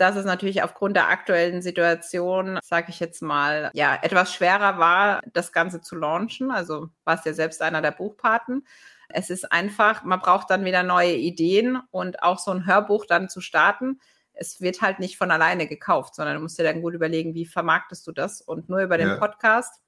dass 0.00 0.16
es 0.16 0.24
natürlich 0.24 0.62
aufgrund 0.62 0.96
der 0.96 1.08
aktuellen 1.08 1.60
Situation, 1.60 2.58
sage 2.62 2.86
ich 2.88 3.00
jetzt 3.00 3.20
mal, 3.20 3.70
ja, 3.74 3.98
etwas 4.00 4.32
schwerer 4.32 4.78
war, 4.78 5.20
das 5.32 5.52
Ganze 5.52 5.82
zu 5.82 5.94
launchen. 5.94 6.50
Also 6.50 6.88
warst 7.04 7.26
ja 7.26 7.34
selbst 7.34 7.60
einer 7.60 7.82
der 7.82 7.90
Buchpaten. 7.90 8.66
Es 9.10 9.28
ist 9.28 9.52
einfach, 9.52 10.02
man 10.02 10.20
braucht 10.20 10.48
dann 10.48 10.64
wieder 10.64 10.82
neue 10.82 11.14
Ideen 11.14 11.80
und 11.90 12.22
auch 12.22 12.38
so 12.38 12.50
ein 12.50 12.64
Hörbuch 12.64 13.04
dann 13.04 13.28
zu 13.28 13.42
starten. 13.42 14.00
Es 14.32 14.62
wird 14.62 14.80
halt 14.80 15.00
nicht 15.00 15.18
von 15.18 15.30
alleine 15.30 15.66
gekauft, 15.66 16.14
sondern 16.14 16.36
du 16.36 16.40
musst 16.40 16.58
dir 16.58 16.64
dann 16.64 16.80
gut 16.80 16.94
überlegen, 16.94 17.34
wie 17.34 17.44
vermarktest 17.44 18.06
du 18.06 18.12
das? 18.12 18.40
Und 18.40 18.70
nur 18.70 18.80
über 18.80 18.96
den 18.96 19.08
ja. 19.08 19.16
Podcast 19.16 19.82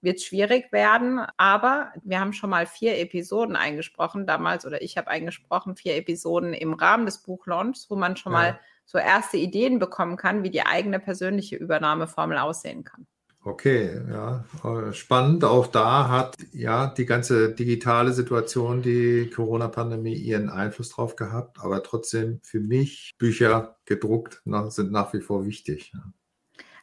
wird 0.00 0.18
es 0.18 0.24
schwierig 0.24 0.70
werden. 0.70 1.20
Aber 1.36 1.92
wir 2.04 2.20
haben 2.20 2.32
schon 2.32 2.50
mal 2.50 2.66
vier 2.66 2.96
Episoden 2.98 3.56
eingesprochen 3.56 4.24
damals, 4.24 4.64
oder 4.66 4.82
ich 4.82 4.96
habe 4.96 5.08
eingesprochen, 5.08 5.74
vier 5.74 5.96
Episoden 5.96 6.54
im 6.54 6.74
Rahmen 6.74 7.06
des 7.06 7.18
Buchlaunchs, 7.22 7.90
wo 7.90 7.96
man 7.96 8.16
schon 8.16 8.32
ja. 8.32 8.38
mal 8.38 8.60
so 8.88 8.96
erste 8.96 9.36
Ideen 9.36 9.78
bekommen 9.78 10.16
kann, 10.16 10.42
wie 10.42 10.50
die 10.50 10.62
eigene 10.62 10.98
persönliche 10.98 11.56
Übernahmeformel 11.56 12.38
aussehen 12.38 12.84
kann. 12.84 13.06
Okay, 13.44 14.00
ja, 14.10 14.44
äh, 14.64 14.92
spannend. 14.94 15.44
Auch 15.44 15.66
da 15.66 16.08
hat 16.08 16.36
ja 16.52 16.86
die 16.86 17.04
ganze 17.04 17.54
digitale 17.54 18.12
Situation, 18.12 18.80
die 18.80 19.30
Corona-Pandemie, 19.30 20.14
ihren 20.14 20.48
Einfluss 20.48 20.88
drauf 20.88 21.16
gehabt. 21.16 21.58
Aber 21.60 21.82
trotzdem 21.82 22.40
für 22.42 22.60
mich 22.60 23.14
Bücher 23.18 23.76
gedruckt 23.84 24.42
sind 24.68 24.90
nach 24.90 25.12
wie 25.12 25.20
vor 25.20 25.44
wichtig. 25.44 25.92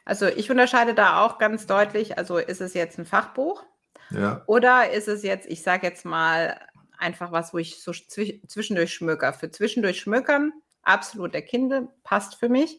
Also 0.04 0.26
ich 0.26 0.48
unterscheide 0.48 0.94
da 0.94 1.24
auch 1.24 1.38
ganz 1.38 1.66
deutlich. 1.66 2.18
Also 2.18 2.38
ist 2.38 2.60
es 2.60 2.72
jetzt 2.74 2.98
ein 3.00 3.06
Fachbuch 3.06 3.64
ja. 4.10 4.44
oder 4.46 4.92
ist 4.92 5.08
es 5.08 5.24
jetzt, 5.24 5.48
ich 5.48 5.62
sage 5.62 5.88
jetzt 5.88 6.04
mal 6.04 6.58
einfach 6.98 7.32
was, 7.32 7.52
wo 7.52 7.58
ich 7.58 7.82
so 7.82 7.92
zwischendurch 7.92 8.94
schmöker. 8.94 9.32
Für 9.32 9.50
zwischendurch 9.50 9.98
schmökern 9.98 10.52
absolut 10.86 11.34
der 11.34 11.42
Kindle 11.42 11.88
passt 12.04 12.36
für 12.36 12.48
mich. 12.48 12.78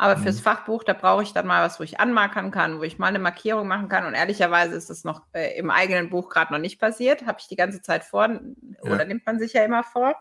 Aber 0.00 0.16
mhm. 0.16 0.22
fürs 0.22 0.40
Fachbuch, 0.40 0.84
da 0.84 0.92
brauche 0.92 1.24
ich 1.24 1.32
dann 1.32 1.46
mal 1.46 1.64
was, 1.66 1.80
wo 1.80 1.84
ich 1.84 1.98
anmarkern 1.98 2.52
kann, 2.52 2.78
wo 2.78 2.84
ich 2.84 2.98
mal 2.98 3.08
eine 3.08 3.18
Markierung 3.18 3.66
machen 3.66 3.88
kann. 3.88 4.06
Und 4.06 4.14
ehrlicherweise 4.14 4.76
ist 4.76 4.90
das 4.90 5.02
noch 5.02 5.22
äh, 5.32 5.58
im 5.58 5.70
eigenen 5.70 6.08
Buch 6.08 6.28
gerade 6.28 6.52
noch 6.52 6.60
nicht 6.60 6.80
passiert. 6.80 7.26
Habe 7.26 7.38
ich 7.40 7.48
die 7.48 7.56
ganze 7.56 7.82
Zeit 7.82 8.04
vor 8.04 8.28
ja. 8.28 8.38
oder 8.82 9.04
nimmt 9.04 9.26
man 9.26 9.40
sich 9.40 9.54
ja 9.54 9.64
immer 9.64 9.82
vor. 9.82 10.14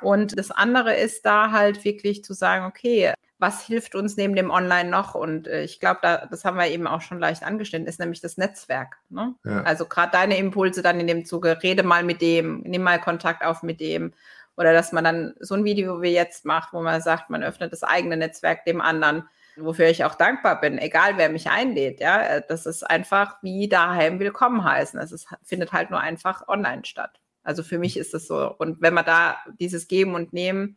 Und 0.00 0.36
das 0.36 0.50
andere 0.50 0.96
ist 0.96 1.24
da 1.24 1.52
halt 1.52 1.84
wirklich 1.84 2.24
zu 2.24 2.34
sagen, 2.34 2.66
okay, 2.66 3.14
was 3.38 3.62
hilft 3.66 3.94
uns 3.94 4.16
neben 4.16 4.34
dem 4.34 4.50
Online 4.50 4.88
noch? 4.88 5.14
Und 5.14 5.48
äh, 5.48 5.62
ich 5.62 5.80
glaube, 5.80 6.00
da, 6.02 6.26
das 6.26 6.44
haben 6.44 6.56
wir 6.56 6.68
eben 6.68 6.86
auch 6.86 7.00
schon 7.00 7.18
leicht 7.18 7.42
angestellt, 7.42 7.86
ist 7.88 8.00
nämlich 8.00 8.20
das 8.20 8.36
Netzwerk. 8.36 8.98
Ne? 9.10 9.34
Ja. 9.44 9.62
Also 9.62 9.86
gerade 9.86 10.12
deine 10.12 10.38
Impulse 10.38 10.82
dann 10.82 11.00
in 11.00 11.06
dem 11.06 11.24
Zuge, 11.24 11.62
rede 11.62 11.82
mal 11.82 12.04
mit 12.04 12.20
dem, 12.20 12.62
nimm 12.62 12.82
mal 12.82 13.00
Kontakt 13.00 13.44
auf 13.44 13.62
mit 13.62 13.80
dem 13.80 14.12
oder 14.56 14.72
dass 14.72 14.92
man 14.92 15.04
dann 15.04 15.34
so 15.40 15.54
ein 15.54 15.64
Video 15.64 16.02
wie 16.02 16.12
jetzt 16.12 16.44
macht, 16.44 16.72
wo 16.72 16.80
man 16.80 17.00
sagt, 17.00 17.30
man 17.30 17.42
öffnet 17.42 17.72
das 17.72 17.82
eigene 17.82 18.16
Netzwerk 18.16 18.64
dem 18.64 18.80
anderen, 18.80 19.28
wofür 19.56 19.88
ich 19.88 20.04
auch 20.04 20.14
dankbar 20.14 20.60
bin, 20.60 20.78
egal 20.78 21.16
wer 21.16 21.28
mich 21.28 21.50
einlädt. 21.50 22.00
Ja, 22.00 22.22
äh, 22.22 22.42
das 22.46 22.66
ist 22.66 22.82
einfach 22.82 23.42
wie 23.42 23.68
daheim 23.68 24.18
willkommen 24.18 24.64
heißen. 24.64 24.98
Es 25.00 25.26
findet 25.42 25.72
halt 25.72 25.90
nur 25.90 26.00
einfach 26.00 26.48
online 26.48 26.84
statt. 26.84 27.20
Also 27.42 27.62
für 27.62 27.78
mich 27.78 27.96
ist 27.96 28.14
es 28.14 28.26
so. 28.26 28.54
Und 28.56 28.80
wenn 28.80 28.94
man 28.94 29.04
da 29.04 29.36
dieses 29.58 29.88
Geben 29.88 30.14
und 30.14 30.32
Nehmen 30.32 30.76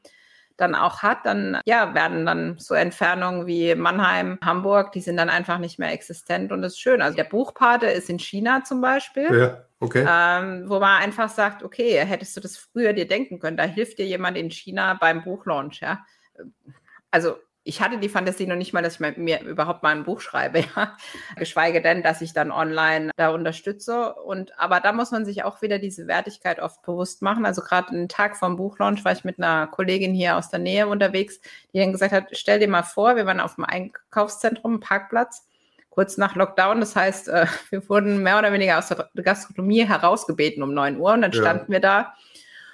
dann 0.58 0.74
auch 0.74 1.04
hat, 1.04 1.26
dann 1.26 1.60
ja, 1.66 1.94
werden 1.94 2.26
dann 2.26 2.58
so 2.58 2.76
Entfernungen 2.76 3.46
wie 3.46 3.76
Mannheim, 3.76 4.40
Hamburg, 4.44 4.94
die 4.94 5.02
sind 5.02 5.18
dann 5.18 5.30
einfach 5.30 5.58
nicht 5.58 5.80
mehr 5.80 5.92
existent 5.92 6.52
und 6.52 6.62
das 6.62 6.74
ist 6.74 6.80
schön. 6.80 7.02
Also 7.02 7.18
der 7.18 7.26
Buchpate 7.26 7.88
ist 7.88 8.10
in 8.10 8.20
China 8.20 8.64
zum 8.64 8.82
Beispiel. 8.82 9.38
Ja. 9.38 9.65
Okay. 9.80 10.06
Ähm, 10.08 10.70
wo 10.70 10.80
man 10.80 11.02
einfach 11.02 11.30
sagt, 11.30 11.64
okay, 11.64 12.00
hättest 12.06 12.36
du 12.38 12.42
das 12.42 12.58
früher 12.58 12.94
dir 12.94 13.08
denken 13.08 13.40
können, 13.40 13.58
da 13.58 13.64
hilft 13.64 13.98
dir 13.98 14.06
jemand 14.06 14.38
in 14.38 14.50
China 14.50 14.94
beim 14.94 15.24
Buchlaunch, 15.24 15.82
ja. 15.82 16.06
Also 17.12 17.36
ich 17.68 17.82
hatte 17.82 17.98
die 17.98 18.10
Fantasie 18.10 18.46
noch 18.46 18.56
nicht 18.56 18.74
mal, 18.74 18.84
dass 18.84 19.00
ich 19.00 19.18
mir 19.18 19.42
überhaupt 19.42 19.82
mal 19.82 19.90
ein 19.90 20.04
Buch 20.04 20.22
schreibe, 20.22 20.60
ja. 20.76 20.96
Geschweige 21.36 21.82
denn, 21.82 22.04
dass 22.04 22.22
ich 22.22 22.32
dann 22.32 22.52
online 22.52 23.12
da 23.18 23.30
unterstütze. 23.30 24.14
Und 24.14 24.58
aber 24.58 24.80
da 24.80 24.94
muss 24.94 25.12
man 25.12 25.26
sich 25.26 25.44
auch 25.44 25.62
wieder 25.62 25.80
diese 25.80 26.08
Wertigkeit 26.08 26.60
oft 26.60 26.82
bewusst 26.84 27.22
machen. 27.22 27.46
Also 27.46 27.62
gerade 27.62 27.90
einen 27.90 28.08
Tag 28.08 28.38
vom 28.38 28.56
Buchlaunch 28.56 29.04
war 29.04 29.12
ich 29.12 29.26
mit 29.26 29.40
einer 29.40 29.68
Kollegin 29.68 30.14
hier 30.14 30.38
aus 30.38 30.50
der 30.50 30.60
Nähe 30.60 30.88
unterwegs, 30.88 31.42
die 31.74 31.80
dann 31.80 31.92
gesagt 31.92 32.14
hat: 32.14 32.28
Stell 32.34 32.60
dir 32.60 32.70
mal 32.70 32.84
vor, 32.84 33.16
wir 33.16 33.26
waren 33.26 33.40
auf 33.40 33.56
dem 33.56 33.66
Einkaufszentrum, 33.66 34.80
Parkplatz 34.80 35.44
kurz 35.96 36.18
nach 36.18 36.36
Lockdown. 36.36 36.82
Das 36.82 36.96
heißt, 36.96 37.30
äh, 37.30 37.48
wir 37.72 37.90
wurden 37.90 38.22
mehr 38.22 38.38
oder 38.38 38.52
weniger 38.54 38.78
aus 38.78 38.90
der 38.90 39.10
Gastronomie 39.16 39.88
herausgebeten 39.88 40.62
um 40.62 40.74
9 40.74 40.98
Uhr 40.98 41.14
und 41.14 41.22
dann 41.22 41.34
standen 41.34 41.72
wir 41.72 41.80
da. 41.80 42.14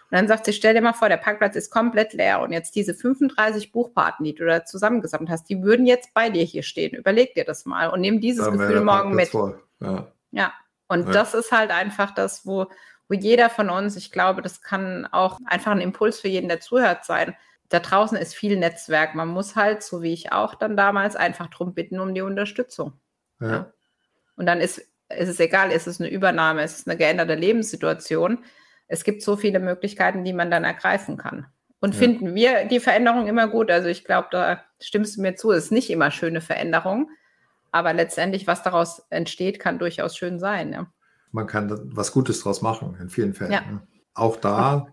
Und 0.10 0.18
dann 0.18 0.28
sagt 0.28 0.44
sie, 0.44 0.52
stell 0.52 0.74
dir 0.74 0.82
mal 0.82 0.92
vor, 0.92 1.08
der 1.08 1.16
Parkplatz 1.16 1.56
ist 1.56 1.72
komplett 1.72 2.12
leer 2.12 2.42
und 2.42 2.52
jetzt 2.52 2.76
diese 2.76 2.94
35 2.94 3.72
Buchpaten, 3.72 4.26
die 4.26 4.36
du 4.36 4.46
da 4.46 4.66
zusammengesammelt 4.66 5.30
hast, 5.30 5.50
die 5.50 5.64
würden 5.64 5.86
jetzt 5.86 6.14
bei 6.14 6.30
dir 6.30 6.44
hier 6.44 6.64
stehen. 6.64 6.94
Überleg 6.94 7.34
dir 7.34 7.46
das 7.46 7.66
mal 7.66 7.88
und 7.88 8.02
nimm 8.02 8.20
dieses 8.20 8.44
Dann 8.44 8.58
Gefühl 8.58 8.82
morgen 8.82 9.16
mit. 9.16 9.32
Ja. 9.80 10.08
ja. 10.32 10.54
Und 10.90 11.06
ja. 11.06 11.14
das 11.14 11.34
ist 11.34 11.54
halt 11.54 11.72
einfach 11.72 12.12
das, 12.12 12.46
wo, 12.46 12.66
wo 13.08 13.16
jeder 13.16 13.50
von 13.50 13.70
uns, 13.70 13.96
ich 13.96 14.12
glaube, 14.12 14.42
das 14.42 14.62
kann 14.62 15.08
auch 15.14 15.38
einfach 15.46 15.72
ein 15.72 15.80
Impuls 15.80 16.20
für 16.20 16.28
jeden, 16.28 16.50
der 16.50 16.60
zuhört, 16.60 17.06
sein. 17.06 17.34
Da 17.70 17.80
draußen 17.80 18.18
ist 18.18 18.36
viel 18.36 18.58
Netzwerk. 18.58 19.16
Man 19.16 19.30
muss 19.30 19.56
halt, 19.56 19.82
so 19.82 20.02
wie 20.02 20.12
ich 20.12 20.34
auch 20.34 20.56
dann 20.56 20.76
damals, 20.76 21.16
einfach 21.16 21.48
drum 21.48 21.74
bitten 21.74 22.02
um 22.02 22.14
die 22.14 22.22
Unterstützung. 22.22 23.00
Ja. 23.42 23.72
Und 24.36 24.46
dann 24.46 24.62
ist, 24.62 24.80
ist 25.10 25.30
es 25.30 25.40
egal, 25.40 25.72
ist 25.72 25.88
es 25.88 26.00
eine 26.00 26.10
Übernahme, 26.10 26.64
ist 26.64 26.80
es 26.80 26.88
eine 26.88 26.98
geänderte 26.98 27.36
Lebenssituation. 27.36 28.44
Es 28.88 29.04
gibt 29.04 29.22
so 29.22 29.36
viele 29.36 29.60
Möglichkeiten, 29.60 30.24
die 30.24 30.34
man 30.34 30.52
dann 30.52 30.64
ergreifen 30.64 31.18
kann. 31.18 31.48
Und 31.80 31.96
ja. 31.96 32.00
finden 32.00 32.36
wir 32.36 32.66
die 32.66 32.80
Veränderung 32.80 33.28
immer 33.28 33.48
gut? 33.48 33.72
Also 33.72 33.90
ich 33.90 34.06
glaube, 34.06 34.28
da 34.32 34.64
stimmst 34.80 35.18
du 35.18 35.22
mir 35.22 35.36
zu, 35.36 35.52
es 35.52 35.66
ist 35.66 35.72
nicht 35.72 35.90
immer 35.90 36.12
schöne 36.12 36.42
Veränderung, 36.42 37.10
aber 37.72 37.94
letztendlich, 37.94 38.48
was 38.48 38.64
daraus 38.64 39.04
entsteht, 39.10 39.60
kann 39.60 39.80
durchaus 39.80 40.16
schön 40.16 40.40
sein. 40.40 40.74
Ja. 40.74 40.88
Man 41.32 41.48
kann 41.48 41.72
was 41.96 42.12
Gutes 42.12 42.40
daraus 42.40 42.62
machen, 42.62 42.98
in 43.00 43.10
vielen 43.10 43.34
Fällen. 43.34 43.52
Ja. 43.52 43.62
Ne? 43.62 43.82
Auch 44.14 44.36
da 44.38 44.88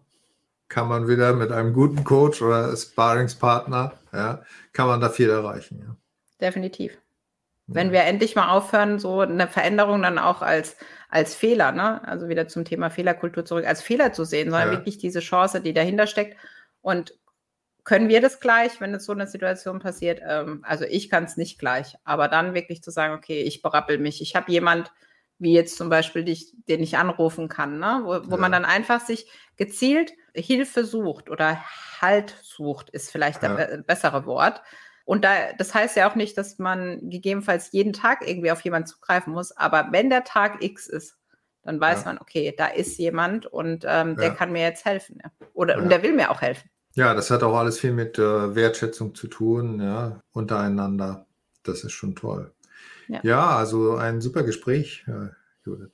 kann 0.69 0.89
man 0.89 1.09
wieder 1.09 1.33
mit 1.33 1.51
einem 1.51 1.73
guten 1.73 2.05
Coach 2.05 2.41
oder 2.43 2.77
Sparingspartner, 2.77 3.95
ja, 4.13 4.43
kann 4.73 4.87
man 4.87 5.01
da 5.01 5.09
viel 5.09 5.31
erreichen. 5.31 5.83
Ja. 5.85 5.97
Definitiv. 6.41 6.99
Wenn 7.71 7.93
wir 7.93 8.05
endlich 8.05 8.35
mal 8.35 8.49
aufhören, 8.49 8.99
so 8.99 9.21
eine 9.21 9.47
Veränderung 9.47 10.03
dann 10.03 10.19
auch 10.19 10.41
als, 10.41 10.77
als 11.11 11.35
Fehler, 11.35 11.71
ne? 11.71 12.07
also 12.07 12.29
wieder 12.29 12.49
zum 12.49 12.65
Thema 12.65 12.89
Fehlerkultur 12.89 13.45
zurück, 13.45 13.67
als 13.67 13.83
Fehler 13.83 14.13
zu 14.13 14.25
sehen, 14.25 14.51
sondern 14.51 14.73
ja. 14.73 14.79
wirklich 14.79 14.97
diese 14.99 15.21
Chance, 15.21 15.61
die 15.61 15.75
dahinter 15.75 16.07
steckt. 16.07 16.37
Und 16.81 17.15
können 17.85 18.09
wir 18.09 18.21
das 18.21 18.41
gleich, 18.41 18.81
wenn 18.81 18.95
es 18.95 19.05
so 19.05 19.13
eine 19.13 19.27
Situation 19.27 19.81
passiert? 19.81 20.21
Ähm, 20.27 20.61
also 20.63 20.85
ich 20.85 21.11
kann 21.11 21.25
es 21.25 21.37
nicht 21.37 21.59
gleich, 21.59 21.95
aber 22.05 22.29
dann 22.29 22.55
wirklich 22.55 22.83
zu 22.83 22.91
sagen, 22.91 23.15
okay, 23.15 23.43
ich 23.43 23.63
berappel 23.63 23.99
mich. 23.99 24.23
Ich 24.23 24.35
habe 24.35 24.51
jemand, 24.51 24.93
wie 25.39 25.53
jetzt 25.53 25.77
zum 25.77 25.89
Beispiel, 25.89 26.25
dich, 26.25 26.53
den 26.69 26.83
ich 26.83 26.97
anrufen 26.97 27.49
kann, 27.49 27.79
ne? 27.79 28.01
wo, 28.03 28.31
wo 28.31 28.35
ja. 28.35 28.41
man 28.41 28.53
dann 28.53 28.65
einfach 28.65 29.01
sich 29.01 29.31
gezielt 29.57 30.13
Hilfe 30.35 30.85
sucht 30.85 31.31
oder 31.31 31.63
Halt 32.01 32.37
sucht, 32.43 32.91
ist 32.91 33.11
vielleicht 33.11 33.43
ja. 33.43 33.55
das 33.55 33.85
bessere 33.85 34.25
Wort 34.25 34.63
und 35.09 35.25
da, 35.25 35.55
das 35.57 35.73
heißt 35.73 35.97
ja 35.97 36.11
auch 36.11 36.17
nicht, 36.17 36.37
dass 36.37 36.59
man 36.59 37.09
gegebenenfalls 37.09 37.73
jeden 37.73 37.95
Tag 37.95 38.29
irgendwie 38.29 38.53
auf 38.53 38.61
jemanden 38.61 38.89
zugreifen 38.89 39.33
muss. 39.33 39.57
Aber 39.57 39.89
wenn 39.91 40.11
der 40.11 40.23
Tag 40.23 40.63
X 40.63 40.87
ist, 40.87 41.17
dann 41.63 41.81
weiß 41.81 42.01
ja. 42.01 42.09
man, 42.09 42.19
okay, 42.19 42.55
da 42.55 42.67
ist 42.67 42.99
jemand 42.99 43.47
und 43.47 43.87
ähm, 43.89 44.17
der 44.17 44.35
kann 44.35 44.53
mir 44.53 44.61
jetzt 44.61 44.85
helfen. 44.85 45.19
Ja. 45.25 45.31
Oder 45.55 45.79
ja. 45.79 45.83
und 45.83 45.89
der 45.89 46.03
will 46.03 46.13
mir 46.13 46.31
auch 46.31 46.43
helfen. 46.43 46.69
Ja, 46.93 47.15
das 47.15 47.31
hat 47.31 47.43
auch 47.43 47.57
alles 47.57 47.81
viel 47.81 47.93
mit 47.93 48.19
äh, 48.19 48.55
Wertschätzung 48.55 49.15
zu 49.15 49.29
tun, 49.29 49.81
ja, 49.81 50.21
untereinander. 50.33 51.25
Das 51.63 51.85
ist 51.85 51.93
schon 51.93 52.15
toll. 52.15 52.53
Ja, 53.23 53.57
also 53.57 53.97
ein 53.97 54.21
super 54.21 54.43
Gespräch, 54.43 55.07
äh, 55.09 55.31
Judith. 55.65 55.93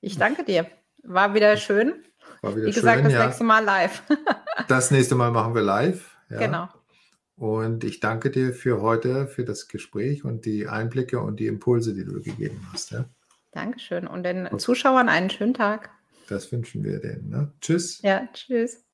Ich 0.00 0.18
danke 0.18 0.42
dir. 0.42 0.66
War 1.04 1.34
wieder 1.34 1.56
schön. 1.56 2.02
War 2.42 2.56
wieder 2.56 2.66
Wie 2.66 2.72
gesagt, 2.72 3.02
schön, 3.02 3.12
das 3.12 3.26
nächste 3.26 3.44
Mal 3.44 3.64
live. 3.64 4.02
das 4.66 4.90
nächste 4.90 5.14
Mal 5.14 5.30
machen 5.30 5.54
wir 5.54 5.62
live. 5.62 6.16
Genau. 6.30 6.68
Und 7.36 7.84
ich 7.84 8.00
danke 8.00 8.30
dir 8.30 8.52
für 8.54 8.80
heute, 8.80 9.28
für 9.28 9.44
das 9.44 9.68
Gespräch 9.68 10.24
und 10.24 10.46
die 10.46 10.68
Einblicke 10.68 11.20
und 11.20 11.38
die 11.38 11.46
Impulse, 11.46 11.94
die 11.94 12.04
du 12.04 12.22
gegeben 12.22 12.66
hast. 12.72 12.92
Ja? 12.92 13.04
Dankeschön. 13.52 14.06
Und 14.06 14.22
den 14.22 14.46
okay. 14.46 14.56
Zuschauern 14.56 15.08
einen 15.08 15.30
schönen 15.30 15.54
Tag. 15.54 15.90
Das 16.28 16.50
wünschen 16.50 16.82
wir 16.82 16.98
denen. 16.98 17.28
Ne? 17.28 17.52
Tschüss. 17.60 18.00
Ja, 18.02 18.26
tschüss. 18.32 18.84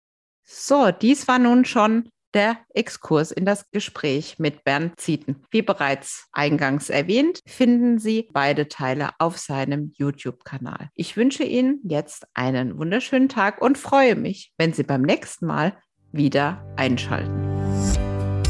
So, 0.45 0.91
dies 0.91 1.29
war 1.29 1.39
nun 1.39 1.65
schon 1.65 2.09
der 2.35 2.59
Exkurs 2.75 3.31
in 3.31 3.45
das 3.45 3.71
Gespräch 3.71 4.39
mit 4.39 4.65
Bernd 4.65 4.99
Zieten. 4.99 5.45
Wie 5.51 5.63
bereits 5.63 6.27
eingangs 6.33 6.91
erwähnt, 6.91 7.41
finden 7.47 7.99
Sie 7.99 8.29
beide 8.33 8.69
Teile 8.69 9.11
auf 9.19 9.39
seinem 9.39 9.93
YouTube-Kanal. 9.97 10.89
Ich 10.95 11.17
wünsche 11.17 11.45
Ihnen 11.45 11.81
jetzt 11.85 12.27
einen 12.35 12.79
wunderschönen 12.79 13.29
Tag 13.29 13.61
und 13.61 13.79
freue 13.79 14.17
mich, 14.17 14.53
wenn 14.57 14.73
Sie 14.73 14.83
beim 14.83 15.03
nächsten 15.03 15.47
Mal 15.47 15.77
wieder 16.11 16.65
einschalten. 16.77 17.62